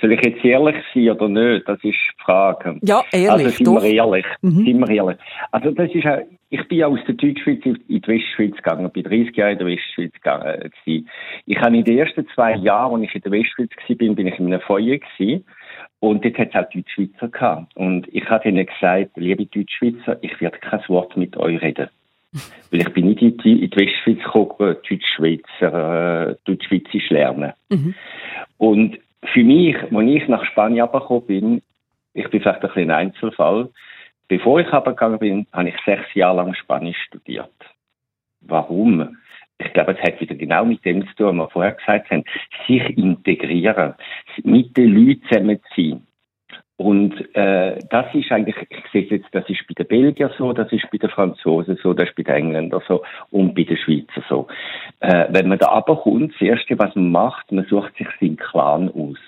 soll 0.00 0.12
ich 0.12 0.24
jetzt 0.24 0.44
ehrlich 0.44 0.76
sein 0.92 1.10
oder 1.10 1.28
nicht? 1.28 1.68
Das 1.68 1.76
ist 1.76 1.84
die 1.84 2.22
Frage. 2.24 2.78
Ja, 2.82 3.02
ehrlich. 3.12 3.30
Also 3.30 3.48
sind 3.48 3.66
doch. 3.66 3.82
wir 3.82 3.94
ehrlich. 3.94 4.26
Mhm. 4.42 4.64
Sind 4.64 4.78
wir 4.80 4.88
ehrlich. 4.90 5.18
Also 5.50 5.70
das 5.70 5.94
ist 5.94 6.06
auch, 6.06 6.18
ich 6.50 6.68
bin 6.68 6.78
ja 6.78 6.88
aus 6.88 6.98
der 7.06 7.14
Deutschschweiz 7.14 7.64
in 7.64 7.78
die 7.88 8.06
Westschweiz 8.06 8.56
gegangen, 8.56 8.90
bin 8.90 9.02
30 9.02 9.34
Jahre 9.36 9.52
in 9.52 9.58
der 9.58 9.66
Westschweiz 9.66 10.12
gegangen. 10.12 10.70
Ich 10.84 11.58
habe 11.58 11.76
in 11.76 11.84
den 11.84 11.98
ersten 11.98 12.26
zwei 12.34 12.54
Jahren, 12.56 13.00
als 13.00 13.10
ich 13.10 13.14
in 13.14 13.22
der 13.22 13.32
Westschweiz 13.32 13.70
war, 13.88 13.96
bin, 13.96 14.14
bin 14.14 14.26
ich 14.26 14.38
in 14.38 14.46
einem 14.46 14.60
Feuer 14.60 14.98
gewesen. 14.98 15.44
Und 16.00 16.24
dort 16.24 16.38
hat 16.38 16.48
es 16.48 16.54
auch 16.54 16.70
Deutschschweizer 16.70 17.28
gehabt. 17.28 17.76
Und 17.76 18.06
ich 18.12 18.28
habe 18.28 18.48
ihnen 18.48 18.66
gesagt, 18.66 19.12
liebe 19.16 19.46
Deutschschweizer, 19.46 20.18
ich 20.20 20.38
werde 20.40 20.58
kein 20.58 20.86
Wort 20.88 21.16
mit 21.16 21.36
euch 21.36 21.62
reden. 21.62 21.88
Weil 22.70 22.80
ich 22.80 22.92
bin 22.92 23.06
nicht 23.06 23.22
in 23.22 23.36
die, 23.38 23.64
in 23.64 23.70
die 23.70 23.76
Westschweiz 23.76 24.18
gekommen, 24.24 24.76
Deutschschweizer, 24.88 26.30
äh, 26.30 26.36
Deutschschweizisch 26.44 27.10
lernen. 27.10 27.52
Mhm. 27.70 27.94
Und 28.58 28.98
für 29.32 29.44
mich, 29.44 29.76
als 29.76 30.08
ich 30.08 30.28
nach 30.28 30.44
Spanien 30.44 30.82
abgekommen 30.82 31.26
bin, 31.26 31.62
ich 32.12 32.28
bin 32.30 32.40
vielleicht 32.40 32.62
ein 32.62 32.68
bisschen 32.68 32.90
ein 32.90 33.08
Einzelfall, 33.08 33.70
bevor 34.28 34.60
ich 34.60 34.68
abgegangen 34.68 35.18
bin, 35.18 35.46
habe 35.52 35.68
ich 35.68 35.76
sechs 35.84 36.12
Jahre 36.14 36.36
lang 36.36 36.54
Spanisch 36.54 36.98
studiert. 37.06 37.52
Warum? 38.40 39.16
Ich 39.58 39.72
glaube, 39.72 39.92
es 39.92 40.02
hat 40.02 40.20
wieder 40.20 40.34
genau 40.34 40.64
mit 40.64 40.84
dem 40.84 41.06
zu 41.06 41.14
tun, 41.14 41.38
was 41.38 41.46
wir 41.46 41.50
vorher 41.50 41.72
gesagt 41.72 42.10
haben. 42.10 42.24
Sich 42.66 42.82
integrieren, 42.98 43.94
mit 44.42 44.76
den 44.76 44.94
Leuten 44.94 45.22
zusammen 45.28 45.60
sein. 45.76 46.06
Und 46.76 47.14
äh, 47.36 47.78
das 47.88 48.06
ist 48.14 48.32
eigentlich, 48.32 48.56
ich 48.68 48.84
sehe 48.92 49.02
jetzt, 49.02 49.28
das 49.32 49.48
ist 49.48 49.64
bei 49.68 49.74
den 49.74 49.86
Belgiern 49.86 50.32
so, 50.36 50.52
das 50.52 50.72
ist 50.72 50.90
bei 50.90 50.98
den 50.98 51.10
Franzosen 51.10 51.78
so, 51.80 51.92
das 51.92 52.08
ist 52.08 52.16
bei 52.16 52.24
den 52.24 52.34
Engländern 52.34 52.82
so 52.88 53.04
und 53.30 53.54
bei 53.54 53.62
den 53.62 53.76
Schweizer 53.76 54.24
so. 54.28 54.48
Äh, 54.98 55.26
wenn 55.30 55.48
man 55.48 55.58
da 55.58 55.68
runterkommt, 55.68 56.34
das 56.34 56.40
Erste, 56.40 56.76
was 56.78 56.94
man 56.96 57.12
macht, 57.12 57.52
man 57.52 57.64
sucht 57.66 57.96
sich 57.96 58.08
seinen 58.20 58.36
Clan 58.36 58.90
aus. 58.90 59.18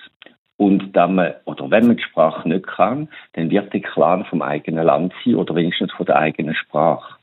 Und 0.57 0.95
dann 0.95 1.15
man, 1.15 1.35
oder 1.45 1.71
wenn 1.71 1.87
man 1.87 1.97
die 1.97 2.03
Sprache 2.03 2.49
nicht 2.49 2.67
kann, 2.67 3.07
dann 3.33 3.49
wird 3.49 3.71
der 3.73 3.81
Clan 3.81 4.25
vom 4.25 4.41
eigenen 4.41 4.85
Land 4.85 5.13
sein 5.23 5.35
oder 5.35 5.55
wenigstens 5.55 5.93
von 5.93 6.05
der 6.05 6.17
eigenen 6.17 6.55
Sprache. 6.55 7.15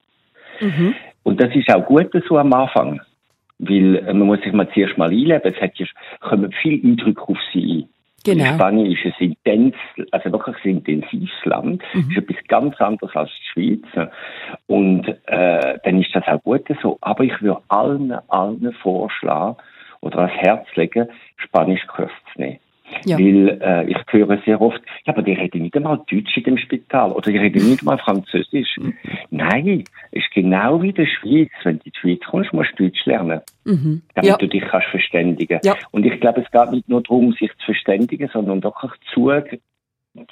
Mhm. 0.60 0.94
Und 1.24 1.42
das 1.42 1.54
ist 1.54 1.68
auch 1.74 1.84
gut 1.84 2.10
so 2.28 2.38
am 2.38 2.52
Anfang. 2.52 3.00
Weil 3.58 3.96
äh, 3.96 4.14
man 4.14 4.26
muss 4.28 4.40
sich 4.40 4.52
mal 4.52 4.68
zuerst 4.72 4.96
mal 4.96 5.10
einleben. 5.10 5.52
Es 5.52 5.60
hat 5.60 5.76
ja, 5.76 5.86
kommen 6.20 6.52
viele 6.62 6.82
Eindrücke 6.82 7.22
auf 7.22 7.38
sie 7.52 7.82
ein. 7.82 7.93
Genau. 8.24 8.54
Spanien 8.54 8.90
ist 8.90 9.04
es 9.04 9.12
intens, 9.18 9.74
also 10.10 10.32
wirklich 10.32 10.56
ein 10.64 10.78
intensives 10.78 11.44
Land. 11.44 11.82
Mhm. 11.92 12.10
ist 12.10 12.16
etwas 12.16 12.36
ganz 12.48 12.80
anderes 12.80 13.14
als 13.14 13.30
die 13.30 13.80
Schweiz. 13.92 14.08
Und 14.66 15.06
äh, 15.26 15.78
dann 15.84 16.00
ist 16.00 16.14
das 16.14 16.26
auch 16.26 16.42
gut 16.42 16.66
so. 16.82 16.98
Aber 17.02 17.22
ich 17.22 17.40
würde 17.42 17.60
allen, 17.68 18.12
allen 18.28 18.72
vorschlagen 18.82 19.56
oder 20.00 20.18
ans 20.20 20.32
Herz 20.36 20.66
legen, 20.74 21.08
Spanischkurs 21.36 22.10
zu 22.32 22.40
nehmen. 22.40 22.58
Ja. 23.04 23.18
Weil 23.18 23.58
äh, 23.62 23.90
ich 23.90 23.96
höre 24.10 24.38
sehr 24.44 24.60
oft, 24.60 24.80
ja, 25.04 25.12
aber 25.12 25.22
die 25.22 25.32
reden 25.32 25.62
nicht 25.62 25.76
einmal 25.76 25.98
Deutsch 26.10 26.36
in 26.36 26.44
dem 26.44 26.58
Spital 26.58 27.12
oder 27.12 27.30
die 27.30 27.38
reden 27.38 27.68
nicht 27.68 27.80
einmal 27.80 27.98
Französisch. 27.98 28.76
Mhm. 28.78 28.94
Nein, 29.30 29.84
es 30.12 30.22
ist 30.22 30.30
genau 30.32 30.82
wie 30.82 30.90
in 30.90 30.94
der 30.94 31.06
Schweiz. 31.06 31.50
Wenn 31.62 31.78
du 31.78 31.84
in 31.84 31.92
die 31.92 31.98
Schweiz 31.98 32.20
kommst, 32.28 32.52
musst 32.52 32.72
du 32.76 32.84
Deutsch 32.84 33.04
lernen, 33.06 33.40
mhm. 33.64 34.02
damit 34.14 34.30
ja. 34.30 34.36
du 34.36 34.48
dich 34.48 34.62
kannst 34.62 34.88
verständigen. 34.88 35.60
Ja. 35.64 35.76
Und 35.90 36.04
ich 36.04 36.20
glaube, 36.20 36.42
es 36.42 36.50
geht 36.50 36.70
nicht 36.72 36.88
nur 36.88 37.02
darum, 37.02 37.32
sich 37.32 37.50
zu 37.58 37.66
verständigen, 37.66 38.28
sondern 38.32 38.62
wirklich 38.62 38.92
Zug 39.12 39.44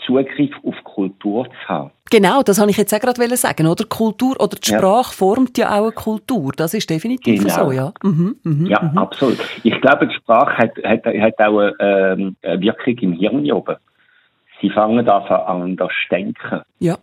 Zugriff 0.07 0.53
auf 0.62 0.75
Kultur 0.85 1.47
zu 1.47 1.68
haben. 1.68 1.90
Genau, 2.11 2.42
das 2.42 2.61
habe 2.61 2.71
ich 2.71 2.77
jetzt 2.77 2.95
auch 2.95 3.01
gerade 3.01 3.37
sagen, 3.37 3.66
oder? 3.66 3.85
Kultur 3.85 4.37
oder 4.40 4.57
die 4.57 4.68
Sprache 4.68 5.11
ja. 5.11 5.16
formt 5.16 5.59
ja 5.59 5.71
auch 5.71 5.85
eine 5.85 5.92
Kultur. 5.92 6.53
Das 6.57 6.75
ist 6.75 6.88
definitiv 6.88 7.42
genau. 7.42 7.64
so, 7.64 7.73
ja. 7.73 7.92
Mhm, 8.03 8.37
mhm, 8.45 8.66
ja, 8.66 8.81
mhm. 8.83 8.99
absolut. 8.99 9.38
Ich 9.64 9.81
glaube, 9.81 10.07
die 10.07 10.14
Sprache 10.14 10.57
hat, 10.57 10.77
hat, 10.85 11.05
hat 11.05 11.38
auch 11.40 11.59
eine, 11.59 12.35
eine 12.42 12.61
Wirkung 12.61 12.99
im 12.99 13.12
Hirn 13.14 13.51
oben. 13.51 13.77
Sie 14.61 14.71
fangen 14.71 15.09
an 15.09 15.62
anders 15.62 15.92
denken. 16.11 16.62
Ja. 16.79 16.99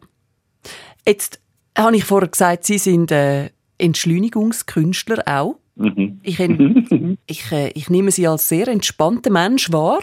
Jetzt 1.05 1.41
habe 1.77 1.97
ich 1.97 2.05
vorher 2.05 2.29
gesagt, 2.29 2.63
Sie 2.63 2.77
sind 2.77 3.11
äh, 3.11 3.49
Entschleunigungskünstler 3.77 5.23
auch. 5.25 5.55
Mhm. 5.75 6.21
Ich, 6.23 6.39
ich, 7.27 7.51
äh, 7.51 7.71
ich 7.73 7.89
nehme 7.89 8.11
Sie 8.11 8.27
als 8.27 8.47
sehr 8.47 8.67
entspannter 8.69 9.31
Mensch 9.31 9.71
wahr. 9.73 9.99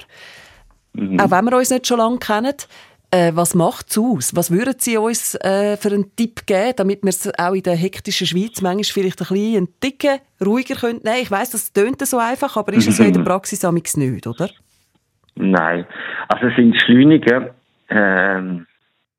Mhm. 0.97 1.21
Auch 1.21 1.31
wenn 1.31 1.45
wir 1.45 1.57
uns 1.57 1.71
nicht 1.71 1.87
schon 1.87 1.99
lange 1.99 2.19
kennen. 2.19 2.55
Äh, 3.13 3.33
was 3.35 3.55
macht 3.55 3.87
es 3.91 3.99
aus? 3.99 4.35
Was 4.35 4.51
würden 4.51 4.75
Sie 4.79 4.97
uns 4.97 5.37
äh, 5.37 5.77
für 5.77 5.91
einen 5.91 6.17
Tipp 6.17 6.45
geben, 6.45 6.73
damit 6.77 7.03
wir 7.03 7.11
es 7.11 7.31
auch 7.39 7.55
in 7.55 7.63
der 7.63 7.77
hektischen 7.77 8.27
Schweiz 8.27 8.61
manchmal 8.63 8.83
vielleicht 8.83 9.21
ein 9.23 9.29
bisschen 9.29 9.69
Ticken 9.81 10.19
ruhiger 10.45 10.75
können? 10.75 11.01
Nein, 11.05 11.21
ich 11.23 11.31
weiss, 11.31 11.51
das 11.51 11.73
tönt 11.73 12.05
so 12.05 12.19
einfach, 12.19 12.57
aber 12.57 12.73
ist 12.73 12.89
es 12.89 12.99
in 12.99 13.13
der 13.13 13.21
Praxis 13.21 13.65
amigs 13.65 13.97
nicht, 13.97 14.27
oder? 14.27 14.51
Nein. 15.37 15.87
Also 16.29 16.47
es 16.49 16.57
sind 16.57 16.75
Schleuniger. 16.83 17.55
Ähm, 17.91 18.67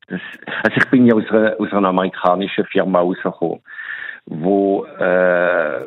das, 0.08 0.22
also 0.64 0.78
ich 0.78 0.86
bin 0.90 1.06
ja 1.06 1.16
aus 1.16 1.30
einer, 1.30 1.56
aus 1.58 1.72
einer 1.72 1.88
amerikanischen 1.88 2.66
Firma 2.66 3.00
rausgekommen, 3.00 3.62
wo 4.26 4.86
äh, 4.86 5.86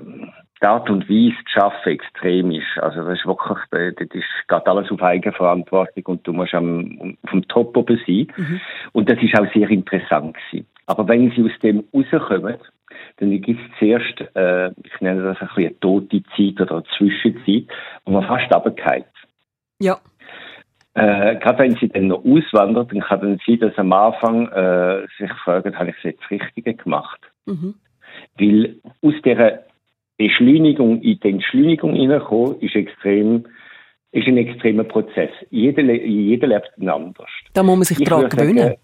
die 0.63 0.67
Art 0.67 0.91
und 0.91 1.09
Weise 1.09 1.37
zu 1.53 1.61
arbeiten 1.61 1.91
extrem 1.91 2.51
ist. 2.51 2.79
Also 2.81 3.03
das 3.03 3.19
ist 3.19 3.27
wirklich, 3.27 3.59
das 3.71 4.09
ist, 4.13 4.49
geht 4.49 4.67
alles 4.67 4.91
auf 4.91 5.03
Eigenverantwortung 5.03 6.05
und 6.07 6.27
du 6.27 6.33
musst 6.33 6.55
am, 6.55 7.17
dem 7.33 7.49
Top 7.49 7.77
oben 7.77 7.99
sein. 8.07 8.27
Mhm. 8.37 8.61
Und 8.93 9.11
das 9.11 9.23
ist 9.23 9.39
auch 9.39 9.53
sehr 9.55 9.71
interessant 9.71 10.37
gewesen. 10.37 10.67
Aber 10.87 11.09
wenn 11.09 11.31
sie 11.31 11.45
aus 11.45 11.59
dem 11.63 11.85
rauskommen, 11.95 12.57
dann 13.19 13.41
gibt 13.41 13.61
es 13.61 13.79
zuerst, 13.79 14.21
äh, 14.37 14.71
ich 14.85 15.01
nenne 15.01 15.23
das 15.23 15.41
ein 15.41 15.49
bisschen 15.49 15.67
eine 15.67 15.81
tote 15.81 16.23
Zeit 16.37 16.61
oder 16.61 16.77
eine 16.77 16.85
Zwischenzeit, 16.97 17.65
wo 18.05 18.13
man 18.13 18.27
fast 18.27 18.55
runtergeht. 18.55 19.07
Ja. 19.79 19.99
Äh, 20.95 21.37
gerade 21.37 21.59
wenn 21.61 21.77
sie 21.77 21.89
dann 21.89 22.09
noch 22.09 22.25
auswandert, 22.25 22.93
dann 22.93 23.01
kann 23.01 23.21
dann 23.21 23.41
sie 23.47 23.59
das 23.59 23.77
am 23.79 23.93
Anfang 23.93 24.49
äh, 24.49 25.07
sich 25.19 25.33
fragen, 25.45 25.79
habe 25.79 25.91
ich 25.91 25.97
es 25.99 26.03
jetzt 26.03 26.31
Richtige 26.31 26.75
gemacht? 26.75 27.21
Mhm. 27.47 27.75
Weil 28.39 28.77
aus 29.03 29.15
dieser 29.25 29.61
Beschleunigung 30.21 31.01
in 31.01 31.19
die 31.19 31.31
Entschleunigung 31.31 31.95
hineinkommen, 31.95 32.61
ist 32.61 32.75
extrem, 32.77 33.47
ist 34.13 34.29
ein 34.29 34.37
extremer 34.37 34.85
Prozess. 34.85 35.31
Jeder, 35.49 35.83
jeder 35.83 36.47
lebt 36.47 36.71
anders. 36.87 37.31
Da 37.55 37.63
muss 37.63 37.77
man 37.77 37.85
sich 37.85 38.01
Ich 38.01 38.07
daran 38.09 38.29
gewöhnen. 38.29 38.59
sagen, 38.59 38.75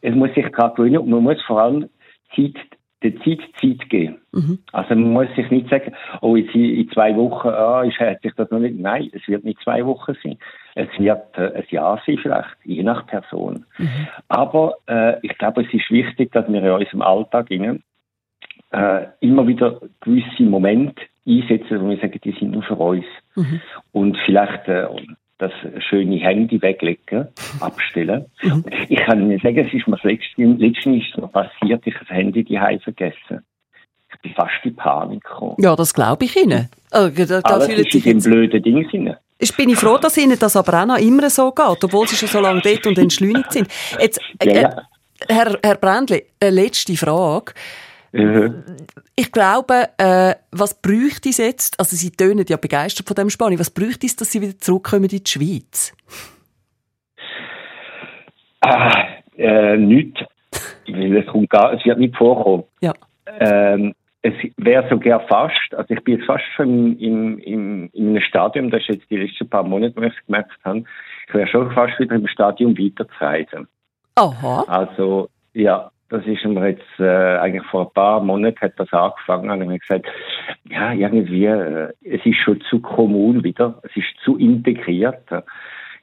Es 0.00 0.14
muss 0.16 0.34
sich 0.34 0.46
daran 0.48 0.74
gewöhnen 0.74 0.98
und 0.98 1.10
man 1.10 1.22
muss 1.22 1.40
vor 1.46 1.60
allem 1.60 1.88
Zeit, 2.34 2.56
der 3.04 3.14
Zeit 3.18 3.38
Zeit 3.60 3.88
geben. 3.88 4.18
Mhm. 4.32 4.58
Also 4.72 4.96
man 4.96 5.12
muss 5.12 5.28
sich 5.36 5.48
nicht 5.52 5.70
sagen, 5.70 5.92
oh, 6.22 6.34
jetzt 6.34 6.52
in 6.56 6.74
in 6.74 6.90
zwei 6.90 7.14
Wochen 7.14 7.48
ah, 7.50 7.84
ist, 7.84 8.00
hat 8.00 8.20
sich 8.22 8.32
das 8.34 8.50
noch 8.50 8.58
nicht. 8.58 8.76
Nein, 8.80 9.10
es 9.12 9.28
wird 9.28 9.44
nicht 9.44 9.60
zwei 9.62 9.86
Wochen 9.86 10.14
sein. 10.24 10.38
Es 10.74 10.88
wird 10.98 11.38
äh, 11.38 11.52
ein 11.54 11.64
Jahr 11.70 12.02
sein 12.04 12.18
vielleicht, 12.20 12.56
je 12.64 12.82
nach 12.82 13.06
Person. 13.06 13.64
Mhm. 13.78 14.08
Aber 14.26 14.74
äh, 14.88 15.14
ich 15.22 15.38
glaube, 15.38 15.62
es 15.62 15.72
ist 15.72 15.88
wichtig, 15.92 16.32
dass 16.32 16.48
wir 16.48 16.60
in 16.60 16.68
unserem 16.68 17.02
Alltag 17.02 17.48
innen, 17.52 17.84
äh, 18.70 19.06
immer 19.20 19.46
wieder 19.46 19.80
gewisse 20.00 20.42
Momente 20.42 21.02
einsetzen, 21.26 21.80
wo 21.80 21.88
wir 21.88 21.96
sagen, 21.98 22.20
die 22.22 22.32
sind 22.32 22.52
nur 22.52 22.62
für 22.62 22.76
uns. 22.76 23.04
Mhm. 23.34 23.60
Und 23.92 24.16
vielleicht 24.24 24.66
äh, 24.68 24.86
das 25.38 25.52
schöne 25.88 26.16
Handy 26.16 26.60
weglegen, 26.60 27.28
abstellen. 27.60 28.26
Mhm. 28.42 28.64
Ich 28.88 28.98
kann 28.98 29.22
Ihnen 29.22 29.38
sagen, 29.40 29.58
es 29.58 29.72
ist 29.72 29.86
mir 29.86 29.96
das 29.96 30.04
letzte, 30.04 30.42
letztens 30.42 31.04
ist 31.04 31.32
passiert, 31.32 31.86
ich 31.86 31.94
habe 31.94 32.04
das 32.06 32.16
Handy 32.16 32.44
die 32.44 32.58
vergessen. 32.82 33.44
Ich 34.12 34.20
bin 34.22 34.32
fast 34.32 34.64
in 34.64 34.74
Panik 34.74 35.22
gekommen. 35.22 35.56
Ja, 35.58 35.76
das 35.76 35.92
glaube 35.92 36.24
ich 36.24 36.36
Ihnen. 36.36 36.68
Äh, 36.92 37.10
Da, 37.10 37.40
da 37.40 37.54
Alles 37.54 37.68
ist 37.68 37.94
in 37.94 38.02
dem 38.02 38.22
blöden 38.22 38.62
Ding 38.62 38.88
drin. 38.88 39.14
Ich 39.38 39.54
bin 39.56 39.74
froh, 39.76 39.98
dass 39.98 40.16
Ihnen 40.16 40.36
das 40.38 40.56
aber 40.56 40.82
auch 40.82 40.86
noch 40.86 40.98
immer 40.98 41.30
so 41.30 41.52
geht, 41.52 41.84
obwohl 41.84 42.08
Sie 42.08 42.16
schon 42.16 42.28
so 42.28 42.40
lange 42.40 42.60
dort 42.60 42.86
und 42.86 42.98
entschleunigt 42.98 43.52
sind. 43.52 43.68
Jetzt, 44.00 44.20
äh, 44.40 44.46
Ja, 44.46 44.52
äh, 44.52 44.62
ja. 44.62 44.82
Herr, 45.28 45.58
Herr 45.62 45.76
Brändli, 45.76 46.24
eine 46.40 46.50
letzte 46.50 46.96
Frage. 46.96 47.52
Mhm. 48.12 48.64
Ich 49.16 49.32
glaube, 49.32 49.88
äh, 49.98 50.34
was 50.50 50.80
bräuchte 50.80 51.28
es 51.28 51.38
jetzt, 51.38 51.78
also 51.78 51.94
Sie 51.96 52.10
tönen 52.10 52.44
ja 52.48 52.56
begeistert 52.56 53.06
von 53.06 53.14
dem 53.14 53.30
Spanien, 53.30 53.60
was 53.60 53.70
bräuchte 53.70 54.06
es, 54.06 54.16
dass 54.16 54.32
Sie 54.32 54.40
wieder 54.40 54.58
zurückkommen 54.58 55.04
in 55.04 55.08
die 55.08 55.22
Schweiz? 55.26 55.94
Ah, 58.60 59.06
äh, 59.36 59.76
nichts. 59.76 60.20
Weil 60.86 61.16
es, 61.16 61.26
kommt 61.26 61.50
gar, 61.50 61.74
es 61.74 61.84
wird 61.84 61.98
nicht 61.98 62.16
vorkommen. 62.16 62.64
Ja. 62.80 62.94
Ähm, 63.40 63.94
es 64.22 64.34
wäre 64.56 64.88
sogar 64.88 65.20
fast, 65.28 65.74
also 65.76 65.94
ich 65.94 66.02
bin 66.02 66.16
jetzt 66.16 66.26
fast 66.26 66.44
schon 66.56 66.98
im, 66.98 67.38
im, 67.38 67.90
in 67.92 68.08
einem 68.08 68.22
Stadium, 68.22 68.70
das 68.70 68.80
ist 68.82 68.88
jetzt 68.88 69.10
die 69.10 69.16
letzten 69.16 69.48
paar 69.48 69.62
Monate, 69.62 69.94
wo 69.96 70.02
ich 70.02 70.12
es 70.12 70.26
gemerkt 70.26 70.50
habe, 70.64 70.84
ich 71.28 71.34
wäre 71.34 71.46
schon 71.46 71.70
fast 71.72 71.98
wieder 72.00 72.16
im 72.16 72.26
Stadium 72.26 72.76
weiterzureisen. 72.76 73.68
Aha. 74.16 74.64
Also, 74.66 75.28
ja, 75.52 75.90
das 76.10 76.24
ist 76.26 76.44
mir 76.44 76.68
jetzt, 76.70 76.82
äh, 77.00 77.38
eigentlich 77.38 77.64
vor 77.70 77.86
ein 77.86 77.92
paar 77.94 78.20
Monaten 78.22 78.60
hat 78.60 78.72
das 78.78 78.92
angefangen, 78.92 79.50
und 79.50 79.60
ich 79.62 79.68
habe 79.90 80.00
gesagt, 80.00 80.06
ja, 80.70 80.92
irgendwie, 80.92 81.44
äh, 81.46 81.92
es 82.04 82.24
ist 82.24 82.36
schon 82.44 82.60
zu 82.62 82.80
kommun 82.80 83.44
wieder, 83.44 83.78
es 83.82 83.96
ist 83.96 84.06
zu 84.24 84.36
integriert. 84.38 85.22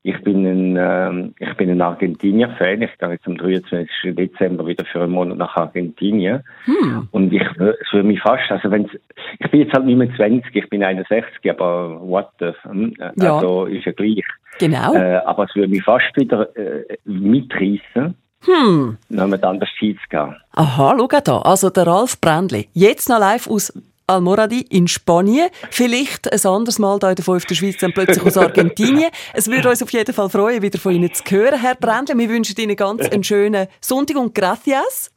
Ich 0.08 0.22
bin 0.24 0.46
ein, 0.46 0.78
ähm, 0.80 1.34
ich 1.40 1.52
bin 1.56 1.72
ein 1.72 1.82
Argentinier-Fan. 1.82 2.84
Ich 2.84 2.96
gehe 3.00 3.10
jetzt 3.10 3.26
am 3.26 3.38
23. 3.38 4.14
Dezember 4.16 4.68
wieder 4.68 4.86
für 4.86 5.02
einen 5.02 5.14
Monat 5.14 5.40
nach 5.40 5.56
Argentinien. 5.56 6.44
Hm. 6.66 7.08
Und 7.10 7.34
ich, 7.34 7.42
wür- 7.42 7.74
es 7.82 7.92
würde 7.92 8.08
mich 8.08 8.22
fast, 8.22 8.44
also 8.52 8.70
wenn's, 8.70 8.92
ich 9.40 9.50
bin 9.50 9.62
jetzt 9.62 9.74
halt 9.74 9.88
nicht 9.88 9.98
mehr 9.98 10.14
20, 10.16 10.56
ich 10.56 10.70
bin 10.70 10.84
61, 10.84 11.50
aber 11.50 12.00
what 12.08 12.28
the, 12.40 12.52
hm, 12.62 12.94
Ja. 13.16 13.38
also 13.38 13.66
ist 13.66 13.86
ja 13.86 13.94
gleich. 13.94 14.24
Genau. 14.60 14.94
Äh, 14.94 15.16
aber 15.26 15.46
es 15.46 15.56
würde 15.56 15.70
mich 15.70 15.84
fast 15.84 16.16
wieder 16.16 16.56
äh, 16.56 16.84
mitreißen, 17.06 18.16
Hm. 18.46 18.98
anders 19.44 19.70
Ski 19.78 19.96
zu 19.96 20.10
gehen. 20.10 20.36
Aha, 20.52 20.96
schau 20.98 21.08
da. 21.24 21.40
Also 21.40 21.70
der 21.70 21.88
Ralf 21.88 22.20
Brändli. 22.22 22.70
Jetzt 22.74 23.10
noch 23.10 23.20
live 23.20 23.48
aus 23.48 23.74
Almoradi 24.08 24.62
in 24.70 24.88
Spanien. 24.88 25.50
Vielleicht 25.72 26.32
ein 26.32 26.52
anderes 26.52 26.78
Mal 26.78 27.00
hier 27.00 27.10
in 27.10 27.16
der 27.16 27.26
fünften 27.26 27.56
Schweiz 27.56 27.78
dann 27.78 27.94
plötzlich 27.94 28.24
aus 28.24 28.38
Argentinien. 28.38 29.10
Es 29.34 29.48
würde 29.48 29.70
uns 29.70 29.82
auf 29.82 29.92
jeden 29.92 30.14
Fall 30.14 30.30
freuen, 30.30 30.62
wieder 30.62 30.80
von 30.80 30.94
Ihnen 30.94 31.14
zu 31.14 31.24
hören, 31.28 31.60
Herr 31.60 31.76
Brändli. 31.76 32.18
Wir 32.18 32.30
wünschen 32.30 32.56
Ihnen 32.58 32.76
ganz 32.76 33.08
einen 33.10 33.24
schönen 33.24 33.68
Sonntag 33.82 34.18
und 34.18 34.36
gracias. 34.36 35.12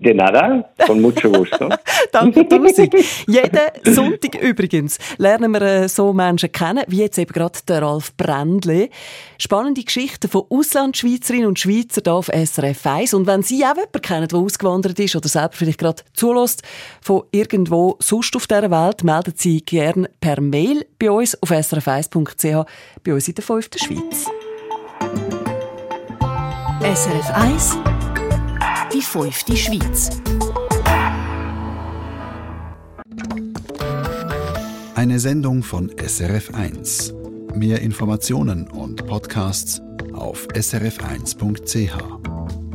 De 0.00 0.14
nada, 0.14 0.64
con 0.86 1.00
mucho 1.00 1.28
gusto. 1.28 1.68
Danke 2.12 2.46
tausend. 2.46 2.94
Jeden 3.26 3.94
Sonntag 3.94 4.40
übrigens 4.40 4.96
lernen 5.16 5.50
wir 5.50 5.62
äh, 5.62 5.88
so 5.88 6.12
Menschen 6.12 6.52
kennen, 6.52 6.84
wie 6.86 6.98
jetzt 6.98 7.18
eben 7.18 7.32
gerade 7.32 7.58
der 7.66 7.82
Ralf 7.82 8.16
Brändli. 8.16 8.90
Spannende 9.38 9.82
Geschichten 9.82 10.28
von 10.28 10.44
Auslandschweizerinnen 10.50 11.48
und 11.48 11.58
Schweizer 11.58 12.00
hier 12.04 12.12
auf 12.14 12.28
SRF 12.28 12.86
1. 12.86 13.14
Und 13.14 13.26
wenn 13.26 13.42
Sie 13.42 13.64
auch 13.64 13.74
jemanden 13.74 14.00
kennen, 14.00 14.28
der 14.28 14.38
ausgewandert 14.38 15.00
ist 15.00 15.16
oder 15.16 15.28
selber 15.28 15.54
vielleicht 15.54 15.80
gerade 15.80 16.04
zulässt 16.12 16.62
von 17.00 17.24
irgendwo 17.32 17.96
sonst 17.98 18.36
auf 18.36 18.46
dieser 18.46 18.70
Welt, 18.70 19.02
melden 19.02 19.32
Sie 19.34 19.62
gerne 19.62 20.08
per 20.20 20.40
Mail 20.40 20.86
bei 21.00 21.10
uns 21.10 21.36
auf 21.42 21.50
srf1.ch 21.50 22.66
bei 23.02 23.14
uns 23.14 23.26
in 23.26 23.34
der 23.34 23.42
5. 23.42 23.68
Schweiz. 23.74 24.26
SRF 26.82 27.30
1 27.34 27.78
Die 28.92 29.02
fünfte 29.02 29.54
Schweiz. 29.54 30.08
Eine 34.94 35.18
Sendung 35.18 35.62
von 35.62 35.90
SRF1. 35.90 37.12
Mehr 37.54 37.82
Informationen 37.82 38.66
und 38.66 39.06
Podcasts 39.06 39.82
auf 40.14 40.48
srf1.ch. 40.54 42.67